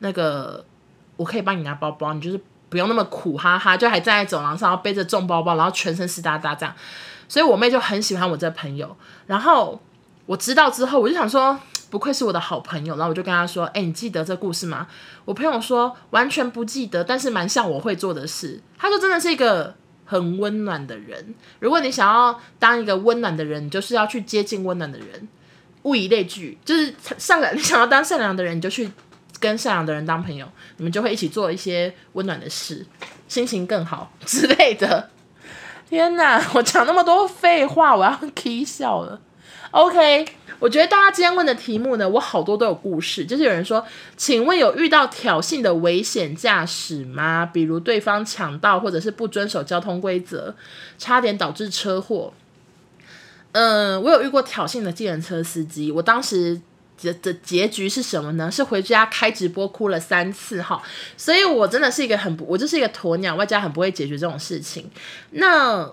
[0.00, 0.64] 那个，
[1.16, 6.74] 我可以帮你拿包包，你就是不用那么苦哈哈，就还站在走廊上，然后背着重包包，然后全身湿哒哒这样。
[7.28, 8.96] 所以我妹就很喜欢我这朋友。
[9.26, 9.80] 然后
[10.26, 11.58] 我知道之后，我就想说，
[11.90, 12.96] 不愧是我的好朋友。
[12.96, 14.86] 然后我就跟他说：“哎，你记得这故事吗？”
[15.24, 18.60] 我朋友说完全不记得，但是蛮像我会做的事。
[18.78, 21.34] 他说真的是一个很温暖的人。
[21.60, 25.28] 如果你想要当一个温暖的人，你就是要去接近温暖的人。
[25.84, 27.54] 物以类聚，就是善良。
[27.54, 28.90] 你想要当善良的人，你就去
[29.38, 30.46] 跟善良的人当朋友，
[30.78, 32.84] 你们就会一起做一些温暖的事，
[33.28, 35.10] 心情更好之类的。
[35.88, 39.20] 天哪，我讲那么多废话，我要气笑了。
[39.72, 40.26] OK，
[40.58, 43.24] 我觉得大家今天问的题目呢，我好多都有故事。
[43.24, 43.84] 就是有人说，
[44.16, 47.46] 请问有遇到挑衅的危险驾驶吗？
[47.46, 50.54] 比如对方抢道，或者是不遵守交通规则，
[50.98, 52.32] 差点导致车祸。
[53.52, 56.60] 嗯，我有遇过挑衅的计程车司机，我当时
[57.02, 58.50] 的的结局是什么呢？
[58.50, 60.82] 是回家开直播哭了三次哈，
[61.16, 64.90] 所以我真的是一个很不，我就是一个鸵鸟，外加很不会解决这种事情。
[65.30, 65.90] 那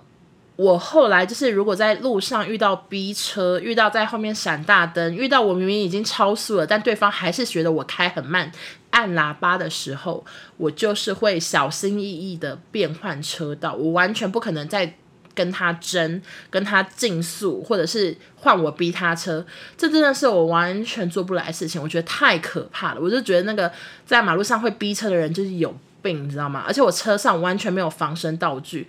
[0.55, 8.51] 我后来就是，如果在路上遇到逼车，遇到在后面闪大灯，遇到我明明已经超速了，但对方还是觉得我开很慢，
[8.89, 10.25] 按喇叭的时候，
[10.57, 14.95] 我就是会小心翼翼的变换车道，我完全不可能再。
[15.37, 16.19] 跟他争，
[16.49, 19.45] 跟他竞速，或者是换我逼他车，
[19.77, 21.79] 这真的是我完全做不来的事情。
[21.79, 23.71] 我觉得太可怕了，我就觉得那个
[24.03, 25.71] 在马路上会逼车的人就是有
[26.01, 26.63] 病，你知道吗？
[26.65, 28.87] 而且我车上完全没有防身道具，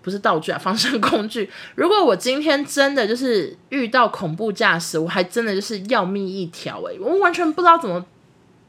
[0.00, 1.50] 不是道具啊， 防身工具。
[1.74, 8.02] 如果我今天真的就是遇到恐怖驾驶，我还真的就是要命一条诶，我完全不知道怎么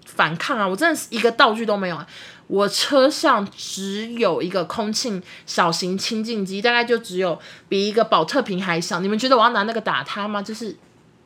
[0.08, 0.68] 反抗啊！
[0.68, 2.08] 我真的是一个道具都没有啊。
[2.48, 9.02] 我车上只有一个空气小型清净机，大概就只有比一个宝特瓶还小。
[9.02, 10.42] 你们觉得我要拿那个打他吗？
[10.42, 10.74] 就是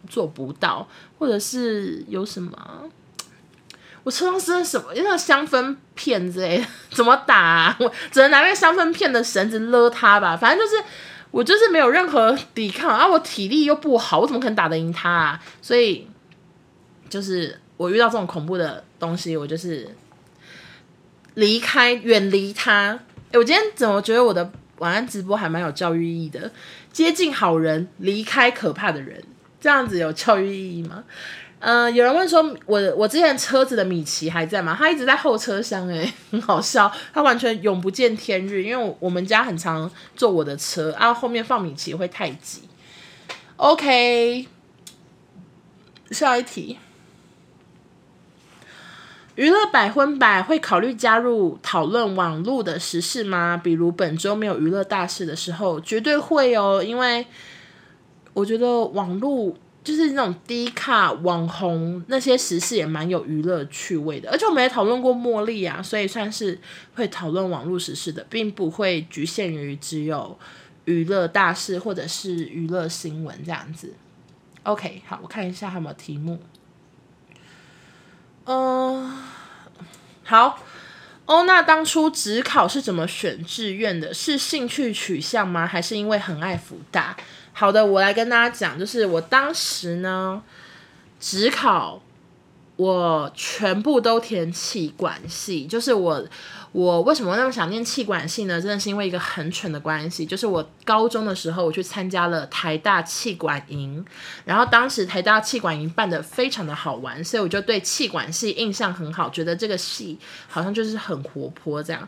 [0.10, 0.88] 做不到，
[1.20, 2.89] 或者是有什么？
[4.04, 4.88] 我车上是什么？
[4.96, 7.78] 那个香氛片之类的， 怎么打啊？
[7.80, 10.36] 我只能拿那个香氛片的绳子勒他吧。
[10.36, 10.84] 反正就是
[11.30, 15.39] 我就是没有任何抵抗啊，我体力又不好，我怎么可能打得赢他啊？
[15.62, 16.08] 所以
[17.08, 19.89] 就是我遇到这种恐怖的东西，我就是。
[21.36, 23.00] 离开，远离他。
[23.32, 26.52] 诶，我今天怎么觉得我的晚安直播还蛮有教育意义的？
[26.91, 29.24] 接近好人，离开可怕的人，
[29.62, 31.06] 这样子有教育意义吗？
[31.60, 34.76] 嗯、有人问说，我我之前车子的米奇还在吗？
[34.78, 38.63] 他一直在后车厢，诶，很好笑，他完全永不见天日。
[38.63, 42.63] 因为我们家很常坐我的车，然后后面放米奇会太挤。
[43.56, 44.48] OK，
[46.12, 46.78] 下一题。
[49.42, 53.58] 娱乐百分百会考虑加入讨论网络的时事吗？
[53.58, 56.84] 比如本周没有娱乐大事的时候，绝对会哦。
[56.86, 57.26] 因为
[58.34, 59.52] 我觉得网络
[59.84, 64.30] 就是那种低卡网红那些时事也蛮有娱乐趣味的。
[64.30, 66.60] 而且我们也讨论过茉莉啊，所以算是
[66.94, 70.38] 会讨论网络时事的，并不会局限于只有
[70.86, 73.96] 娱乐大事或者是娱乐新闻这样子。
[74.62, 76.38] OK，好，我看一下还有没有题目。
[78.44, 79.18] 嗯、
[80.24, 80.60] 好，
[81.26, 84.14] 欧娜当初职考是怎么选志愿的？
[84.14, 85.68] 是兴趣取向吗？
[85.68, 87.16] 还是因为很爱福大？
[87.54, 90.42] 好的，我来跟大家讲，就是我当时呢，
[91.20, 92.02] 职考
[92.76, 96.26] 我全部都填气管系，就是我。
[96.74, 98.62] 我为什么那么想念气管系呢？
[98.62, 104.06] 真的是因为一个很蠢的关系，就是我高中的时候我去参加了台大气管营，
[104.46, 112.08] 然后当时台大气管营办得非常的好玩，所以我就对气管系印象很好，觉得这个系好像就是很活泼这样。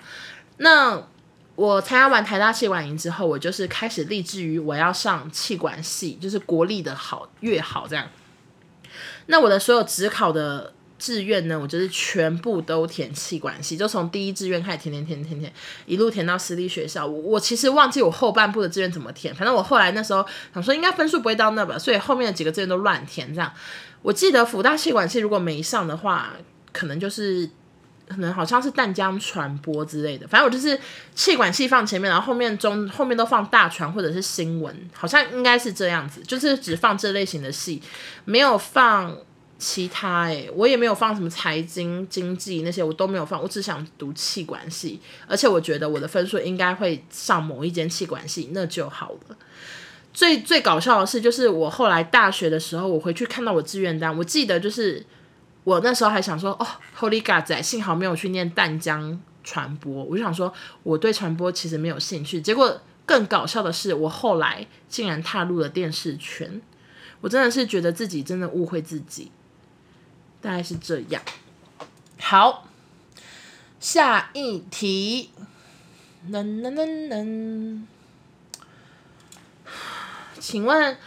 [0.57, 1.07] 那
[1.55, 8.07] 我参加完台大气管营之后，我就是开始立志于我要上气管系，就是国立的好越好这样。
[9.25, 10.71] 那我的所有职考的。
[11.03, 15.53] 志愿呢，我就是全部都填气管系，就从第一志愿开始填填填填填，
[15.85, 17.05] 一路填到私立学校。
[17.05, 23.51] 我我其实忘记我后半部的志愿怎么填，反正我后来那时候想说应该分数不会到那吧，所以后面的几个志愿都乱填这样。
[24.01, 26.31] 我记得辅大气管系如果没上的话，
[26.71, 27.49] 可能就是
[28.07, 30.79] 可能好像是淡江传播之类的，反正我就是
[31.13, 37.83] 气管系放前面，然后后面中后面都放大传或者是新闻，好像应该是这样子，就是只放这类型的系，
[38.23, 39.13] 没有放。
[39.65, 43.41] 其他诶、我也没有放什么财经、经济那些，我都没有放。
[43.41, 49.37] 我只想读气管系，而且我觉得我的分数应该会上某一间气管系，那就好了。
[50.13, 55.01] 最最搞笑的是，就是我后来大学的时候，我回去看到我志愿单，我记得就是
[55.63, 56.67] 我那时候还想说，哦
[56.99, 60.03] ，Holy God 仔，幸好没有去念淡江传播。
[60.03, 62.41] 我就想说，我对传播其实没有兴趣。
[62.41, 66.61] 结果更搞笑的是，我后来竟然踏入了电视圈，
[67.21, 69.31] 我真的是觉得自己真的误会自己。
[70.43, 71.19] 大概是这样。
[72.19, 72.67] 好，
[73.79, 75.31] 下一题。
[76.29, 77.85] 能能能能，
[80.39, 80.97] 请问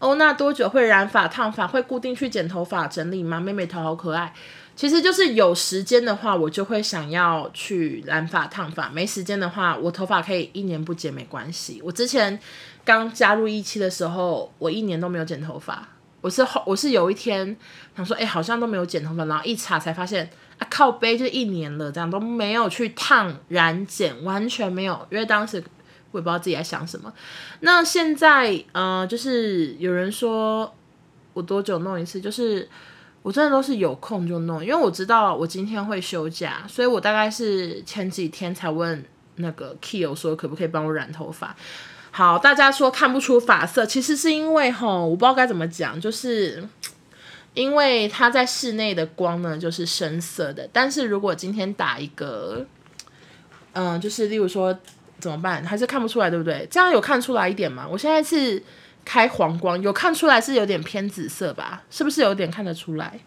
[0.00, 1.64] 欧娜多久会染发烫发？
[1.64, 3.38] 会固定去剪头发整理吗？
[3.38, 4.34] 妹妹头好可爱。
[4.74, 11.80] 其实就是有时间的话，我就会想要去染发烫发；没时间的话，我头发可以一年不剪没关系。
[11.84, 12.36] 我之前
[12.84, 15.88] 刚加入一期的时候，我一年都没有剪头发。
[16.24, 17.54] 我是后我是有一天
[17.94, 25.06] 想说，哎，好像都没有剪头发，然后一查才发现啊，靠背就一年了，这样都没有去烫染剪，完全没有。
[25.10, 25.62] 因为当时
[26.12, 27.12] 我也不知道自己在想什么。
[27.60, 30.74] 那现在呃，就是有人说
[31.34, 32.66] 我多久弄一次，就是。
[33.24, 39.02] 我真的都是有空就弄，因为我知道我今天会休假，所以我大概是前几天才问
[39.36, 41.56] 那个 Kyo 说可不可以帮我染头发。
[42.16, 46.62] 好，大家说看不出发色，其实是因为吼，我不知道该怎么讲，就是
[47.54, 52.64] 因为它在室内的光呢就是深色的，但是如果今天打一个，
[53.72, 54.78] 嗯，就是例如说
[55.18, 56.64] 怎么办，还是看不出来，对不对？
[56.70, 57.84] 这样有看出来一点吗？
[57.90, 58.62] 我现在是。
[59.06, 61.82] 开黄光，有看出来是有点偏紫色吧？
[61.90, 63.20] 是不是有点看得出来？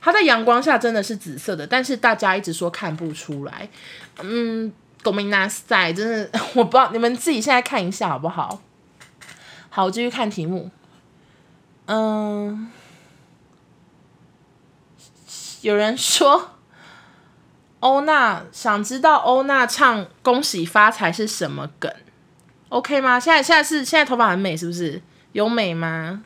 [0.00, 3.68] 它在阳光下真的是紫色的，但是大家一直说看不出来。
[4.24, 4.72] 嗯，
[5.03, 8.61] ごめんなさい，真的 我不知道，你们自己现在看一下好不好？
[9.69, 10.69] 好，我继续看题目。
[11.85, 12.69] 嗯，
[15.61, 16.51] 有人说
[17.79, 21.91] 欧娜想知道欧娜唱“恭喜发财”是什么梗？
[22.69, 23.19] OK 吗？
[23.19, 25.01] 现在现在是现在头发很美，是不是？
[25.31, 26.23] 有美吗？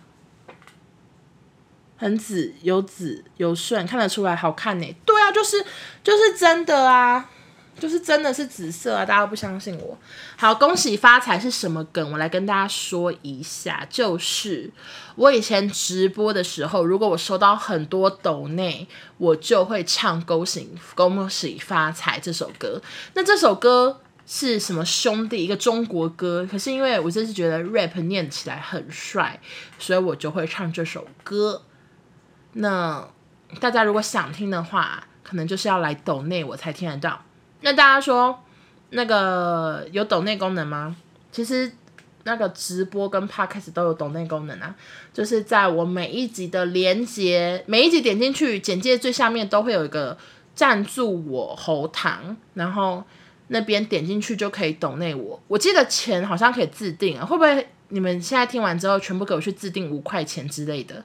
[1.95, 4.95] 很紫，有紫有顺，看得出来好看呢。
[5.05, 5.63] 对啊，就是
[6.03, 7.29] 就是真的啊，
[7.78, 9.04] 就是真的是紫色啊！
[9.04, 9.96] 大家都不相信我。
[10.36, 12.12] 好，恭喜发财是什么梗？
[12.12, 14.70] 我来跟大家说一下，就是
[15.16, 18.86] 我以前直播的时候，如果我收到很多抖内，
[19.18, 22.80] 我就会唱恭喜恭喜发财这首歌。
[23.14, 24.00] 那这首歌。
[24.30, 25.42] 是什么兄弟？
[25.42, 29.40] 一个中国歌，可是因为我真是觉得 rap 念起来很帅，
[29.78, 31.62] 所以我就会唱这首歌。
[32.52, 33.08] 那
[33.58, 37.24] 大家如果想听的话，可能就是要来抖内我才听得到。
[37.60, 38.42] 那大家说
[38.90, 40.96] 那个有抖内功能吗？
[41.32, 41.72] 其实
[42.24, 44.74] 那个直播跟 podcast 都有抖内功能啊，
[45.12, 50.16] 就是在我每一集的连接，每一集点进去，简介最下面都会有一个
[50.54, 53.04] 赞助我喉糖，然后。
[53.50, 61.02] 那边点进去就可以抖内我，我记得钱好像可以自定啊，会不会你们现在听完之后全部给我去自定五块钱之类的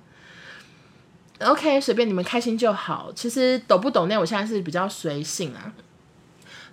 [1.40, 3.14] ？OK，随便你们开心就好。
[3.16, 5.72] 其实抖不抖内，我现在是比较随性啊。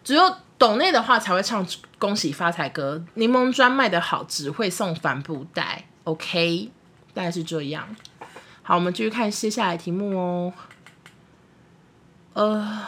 [0.03, 1.67] 只有懂内的话才会唱
[1.99, 5.85] 恭喜发财歌，柠檬砖卖的好，只会送帆布袋。
[6.05, 6.71] OK，
[7.15, 7.95] 大概是这样。
[8.63, 10.53] 好，我们继续看接下来题目哦。
[12.35, 12.87] 呃。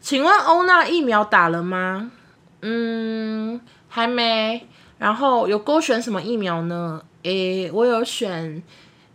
[0.00, 2.12] 请问欧娜疫苗打了吗？
[2.62, 4.68] 嗯，还没。
[4.98, 7.02] 然后有勾选什么疫苗呢？
[7.24, 8.62] 诶，我有选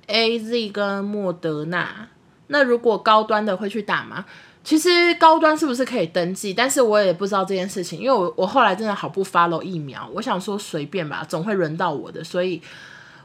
[0.08, 2.10] AZ 跟莫德纳。
[2.48, 4.26] 那如果高端的会去打吗？
[4.64, 6.54] 其实高端是不是可以登记？
[6.54, 10.10] 但是我也不知道这件事情，因为我我后来真的好不 follow 疫苗。
[10.14, 12.62] 我想说随便吧，总会轮到我的，所以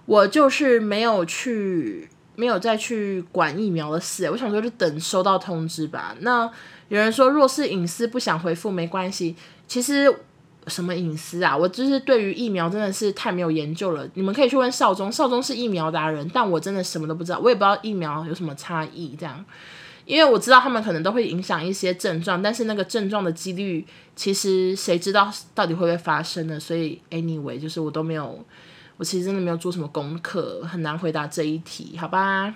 [0.07, 4.31] 我就是没有去，没有再去管疫苗的事。
[4.31, 6.15] 我想说就等收到通知吧。
[6.21, 6.51] 那。
[6.89, 9.35] 有人说，若是隐私不想回复没关系。
[9.67, 10.07] 其实
[10.69, 11.57] 什么隐私啊？
[11.57, 14.09] 我就是对于疫苗真的是太没有研究了。
[14.15, 19.17] 你们可以去问少中，少中是疫苗达人，但我真的什么都不知道，我也不知道疫苗有什么差异。
[19.19, 19.45] 这样，
[20.07, 23.85] 因为我知道他们可能都会影响一些症状，但是那个症状的几率，
[24.15, 26.59] 其实谁知道到底会不会发生呢？
[26.59, 28.43] 所以，anyway，就是我都没有，
[28.97, 32.55] 我其实真的没有做什么功课，很难回答这一题，好吧？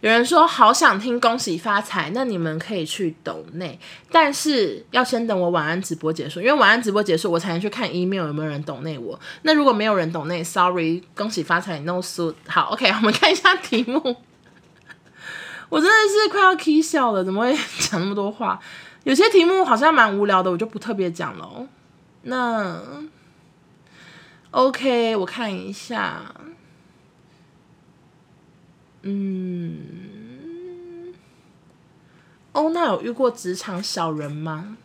[0.00, 3.78] 有人说好想听恭喜发财，那你们可以去抖内，
[4.12, 9.18] 但是要先等我晚安直播结束，因为晚安直播结束我才能去看 email 有没有人抖内我。
[9.42, 12.34] 那如果没有人抖内，sorry，恭喜发财，no suit。
[12.46, 14.16] 好，OK，我们看一下题目。
[15.68, 18.58] 我真的是快要气笑了，怎么会讲那么多话？
[19.04, 21.66] 有些题目好像蛮无聊的，我就不特别讲了。
[22.22, 22.80] 那
[24.50, 26.34] OK，我看一下。
[29.02, 29.78] 嗯，
[32.52, 34.76] 欧娜有遇过职场小人吗？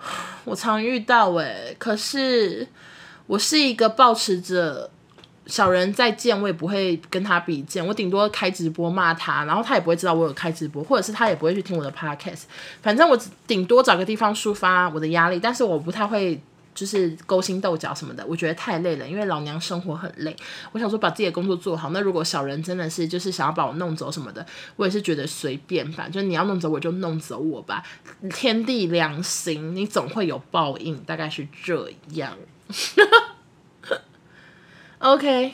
[0.44, 2.66] 我常遇到诶、欸，可是
[3.26, 4.90] 我是一个保持着
[5.46, 12.42] 小人再见，我也不会跟他比剑，我顶多开直播骂他，然后他也不会知道我有开直播，或者是他也不会去听我的 podcast，
[12.82, 16.40] 反正我顶多找个地方抒发我的压力，但是我不太会。
[16.74, 20.34] 就是勾心斗角什么的，我觉得太累了，因为老娘生活很累。
[20.72, 21.90] 我想说把自己的工作做好。
[21.90, 26.08] 那如果小人真的是就是想要把我弄走什么的，我也是觉得随便吧。
[26.08, 27.84] 就你要弄走我就弄走我吧，
[28.28, 32.32] 天地良心，你总会有报应，大概是这样。
[35.04, 35.52] OK，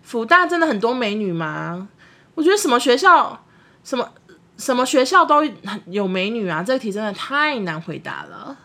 [0.00, 1.88] 辅大真的很多美女吗？
[2.36, 3.44] 我觉得什么学校，
[3.82, 4.12] 什么
[4.56, 5.42] 什么学校都
[5.86, 6.62] 有美女啊！
[6.62, 8.56] 这个题真的太难回答了。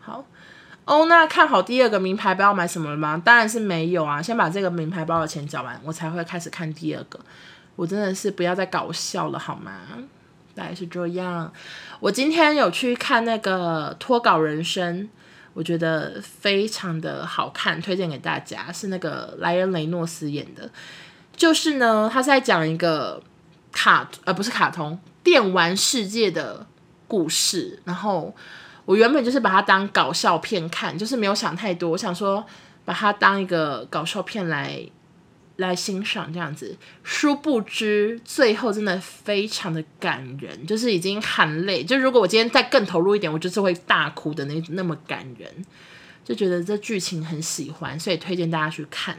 [0.00, 0.24] 好，
[0.86, 3.20] 哦，那看好第二个名牌包买什么了吗？
[3.22, 4.22] 当然是没有啊！
[4.22, 7.20] 先把这个名牌包的钱缴完，我才会开始看第二个。
[7.76, 9.72] 我真的是不要再搞笑了好吗？
[10.54, 11.52] 大概是这样。
[12.00, 15.10] 我今天有去看那个脱稿人生。
[15.58, 20.70] 我觉得非常的好看，推荐给大家，是那个莱恩·雷诺斯演的。
[21.34, 23.20] 就是呢，他在讲一个
[23.72, 26.64] 卡，呃，不是卡通，电玩世界的
[27.08, 27.82] 故事。
[27.84, 28.32] 然后
[28.84, 32.46] 我原本就是把它当搞笑片看，就是没有想太多，我想说
[32.84, 34.88] 把它当一个搞笑片来。
[35.58, 41.82] 来欣赏这样子，殊不知最后真的非常的感人，就是已经含泪。
[41.82, 45.50] 就如果我今天再更投入一点，我就是会大哭的那那么感人，
[46.24, 49.18] 就觉得这剧情很喜欢，所以推荐大家去看。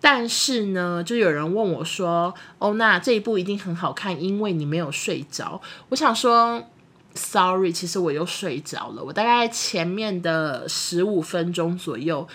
[0.00, 6.64] 但是呢，就有人问我说：“哦，那这一部一定很好看，因为你没有睡着。”我想说
[7.14, 9.04] ，Sorry，其实我又睡着了。
[9.04, 12.26] 我大概前面的十五分钟左右。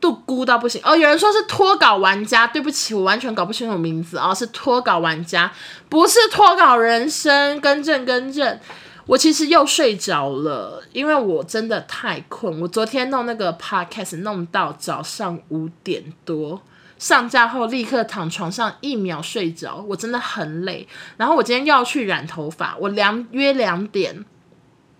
[0.00, 0.96] 都估到不行哦！
[0.96, 5.52] 有人说是脱稿玩家，对不起，我完全搞不清楚名字啊、哦，是脱稿玩家，
[5.90, 7.60] 不是脱稿人生。
[7.60, 8.58] 更正更正，
[9.04, 12.60] 我其实又睡着了，因为我真的太困。
[12.62, 16.62] 我昨天弄那个 podcast 弄到早上五点多，
[16.98, 20.88] 上架后立刻躺床上一秒睡着，我真的很累。
[21.18, 24.24] 然后我今天又要去染头发，我两约两点，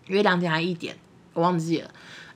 [0.08, 0.96] 约两点还一点，
[1.32, 1.90] 我忘记了。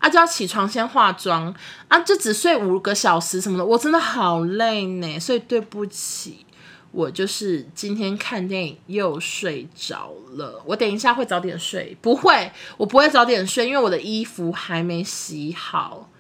[0.05, 1.55] 啊，就要起床先化妆
[1.89, 6.45] 啊，就只睡五个小时什么的，我真的好累呢，所以对不起，
[6.91, 10.63] 我就是今天看电影又睡着了。
[10.67, 16.11] 我等一下会早点睡，不会，我不会早点睡，因为我的衣服还没洗好，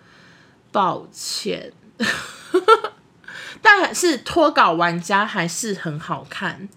[0.72, 1.70] 抱歉。
[3.60, 6.70] 但是脱稿玩家还是很好看，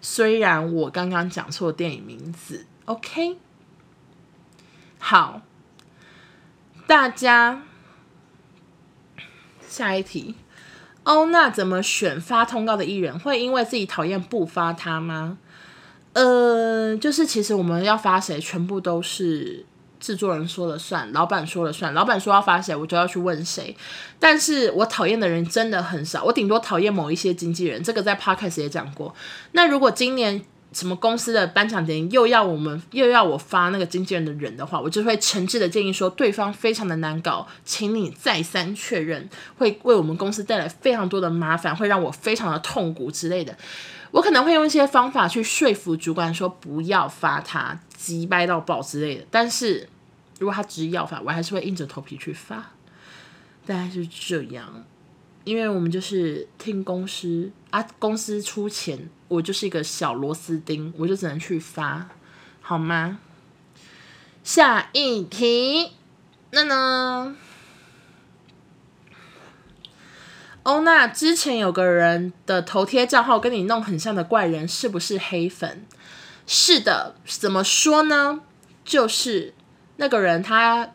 [0.00, 2.66] 虽然我刚刚讲错电影名字。
[2.84, 3.38] OK，
[5.00, 5.42] 好。
[6.86, 7.62] 大家，
[9.68, 10.36] 下一题
[11.02, 13.18] 哦，那怎么选发通告的艺人？
[13.18, 15.38] 会因为自己讨厌不发他吗？
[16.12, 19.66] 呃，就是其实我们要发谁，全部都是
[19.98, 23.76] 制作人说了算，老板说了算，老板说要发谁，我就要去问谁。
[24.18, 29.14] 但是我讨厌的人真的很少，我顶多讨厌某一些经纪人，这个在 Podcast 也讲过。
[29.52, 43.56] 那如果今年，什么公司的颁奖典礼又要我们又要我发那个经纪人的人的话，我就会诚挚的建议说，对方非常的难搞，请你再三确认，会为我们公司带来非常多的麻烦，会让我非常的痛苦之类的。
[44.10, 49.26] 我可能会用一些方法去说服主管说不要发他，急掰到爆之类的。
[49.30, 49.88] 但是
[50.38, 52.72] 如果他执意要发，我还是会硬着头皮去发。
[53.66, 54.84] 大概是这样。
[55.44, 62.08] 因为我们就是听公司啊，公司出钱，我就是一个小螺丝钉，我就只能去发，
[62.60, 63.18] 好吗？
[64.42, 65.92] 下一题，
[66.50, 67.36] 那呢？
[70.62, 75.86] 欧娜之前有个人的头贴账号跟你弄很像的怪人，是不是黑粉？
[76.46, 78.40] 是的，怎么说呢？
[78.84, 79.54] 就是
[79.96, 80.90] 那个人他。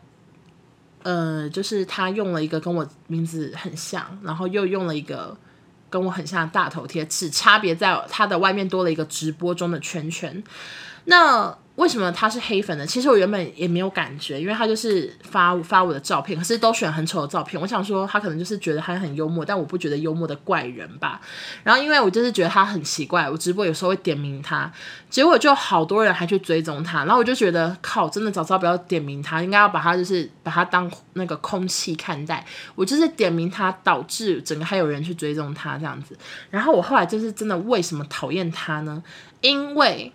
[1.04, 5.36] 呃，就是他用了一个跟我名字很像，然后又用了一个
[5.92, 10.42] 跟我很像大头贴，只差别在它的外面多了一个直播中的圈圈。
[11.04, 12.86] 那为什么他是黑粉呢？
[12.86, 17.58] 其实我原本也没有感觉，因为他就是发发我的照片，可是都选很丑的照片。
[17.58, 21.18] 我想说他可能就是觉得他很幽默，但我不觉得幽默的怪人吧。
[21.62, 24.70] 然后因为我就是觉得他很奇怪，我直播有时候会点名他，
[25.08, 27.06] 结果就好多人还去追踪他。
[27.06, 32.44] 然后我就觉得靠，真的早知道不要点名他，应该要把他就是把他当那个空气看待。
[32.74, 36.18] 我就是点名他，导致整个还有人去追踪他这样子。
[36.50, 39.02] 然后我后来就是真的为什么讨厌他呢？
[39.40, 40.12] 因为。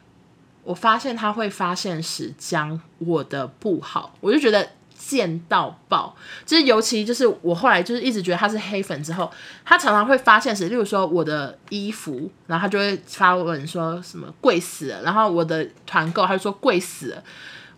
[0.68, 6.14] 我发现他会发现时讲我的不好，我就觉得贱到爆。
[6.46, 9.32] 就是尤其就是我后来就是一直觉得他是黑粉之后，
[9.64, 17.24] 他常常会发现时，例如说我的衣服，然后他就会发文说什么贵死了，然后我的团购他就说贵死了。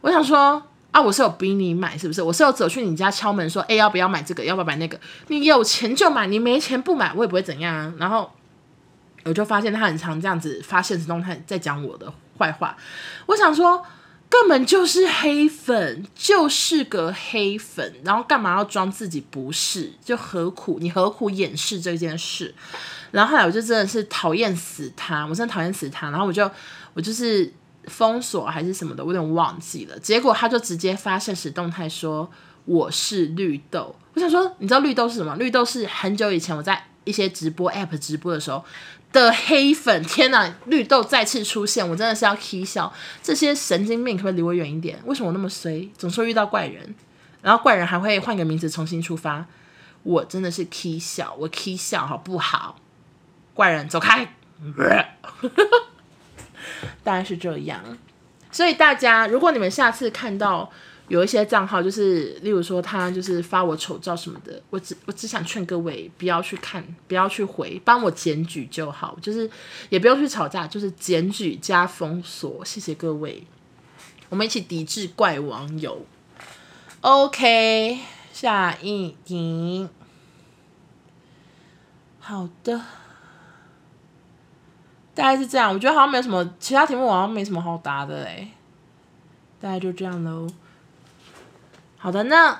[0.01, 0.59] 我想说
[0.89, 2.23] 啊，我是有逼你买是不是？
[2.23, 4.43] 我是有走去你家敲门说，哎，要不要买这个？
[4.43, 4.99] 要不要买那个？
[5.27, 7.93] 你有钱就买，你没钱不买，我也不会怎样啊。
[7.99, 8.31] 然后
[9.29, 12.75] 我就发现他很常这样子发现实动态在讲我的坏话，
[13.27, 13.85] 我想说，
[14.27, 19.93] 根本就是黑粉，就是个黑粉，然后干嘛要装自己不是？
[20.03, 22.53] 就何苦你何苦掩饰这件事？
[23.11, 26.49] 然后后来我就真的是讨厌死他，我真的讨厌死他，然后我就
[26.93, 27.53] 我就是
[27.85, 29.97] 封锁还是什么的，我有点忘记了。
[29.99, 32.29] 结果他就直接发现实动态说。
[32.65, 33.95] 我是绿豆。
[34.13, 35.35] 我想说，你知道绿豆是什么？
[35.37, 38.63] 绿豆是很久以前我在一些直播 app 直播的时候
[39.11, 40.03] 的黑粉。
[40.03, 42.93] 天哪，绿豆再次出现，我真的是要起笑。
[43.23, 44.99] 这些神经病可不可以离我远一点？
[45.05, 46.95] 为什么我那么衰，总是会遇到怪人？
[47.41, 49.45] 然后怪人还会换个名字重新出发，
[50.03, 52.77] 我真的是起笑，我起笑好不好？
[53.53, 54.33] 怪人走开，
[57.03, 57.81] 大概是这样。
[58.51, 60.71] 所以大家，如果你们下次看到
[61.09, 69.49] 有一些账号，就是例如说他就是发我丑照什么的，我只我只想劝各位不要去看，不要去回，帮我检举就好，就是
[69.89, 73.43] 也不用去吵架，就是检举加封锁，谢谢各位，
[74.29, 76.05] 我们一起抵制怪网友。
[77.01, 77.99] OK，
[78.31, 79.89] 下一题。
[82.19, 82.79] 好的，
[85.15, 85.73] 大概是这样。
[85.73, 88.51] 我觉得好像没有什么其他题目，好像没什么好答的哎。
[89.59, 90.47] 大概就这样喽。
[91.99, 92.59] 好的，那。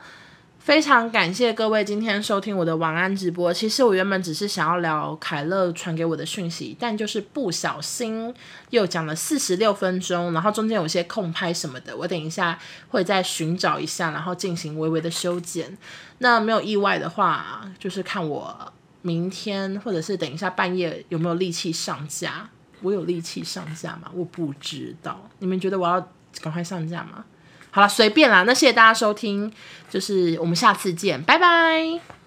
[0.61, 3.51] 非常感谢各位今天收听我的晚安直播。
[3.51, 8.31] 其实我原本只是想要聊凯乐传给我的讯息，但就是不小心
[8.69, 12.59] 又讲了四十六分钟，然后中间有些空拍什么的，我等一下
[12.89, 15.75] 会再寻找一下，然后进行微微的修剪。
[16.19, 18.71] 那没有意外的话，就是看我
[19.01, 22.47] 明天或者是等一下半夜有没有力气上架。
[22.81, 24.11] 我有力气上架吗？
[24.13, 25.27] 我不知道。
[25.39, 25.99] 你们觉得我要
[26.41, 27.25] 赶快上架吗？
[27.71, 28.43] 好了，随便啦。
[28.43, 29.51] 那谢谢大家收听，
[29.89, 32.18] 就是我们下次见，拜拜。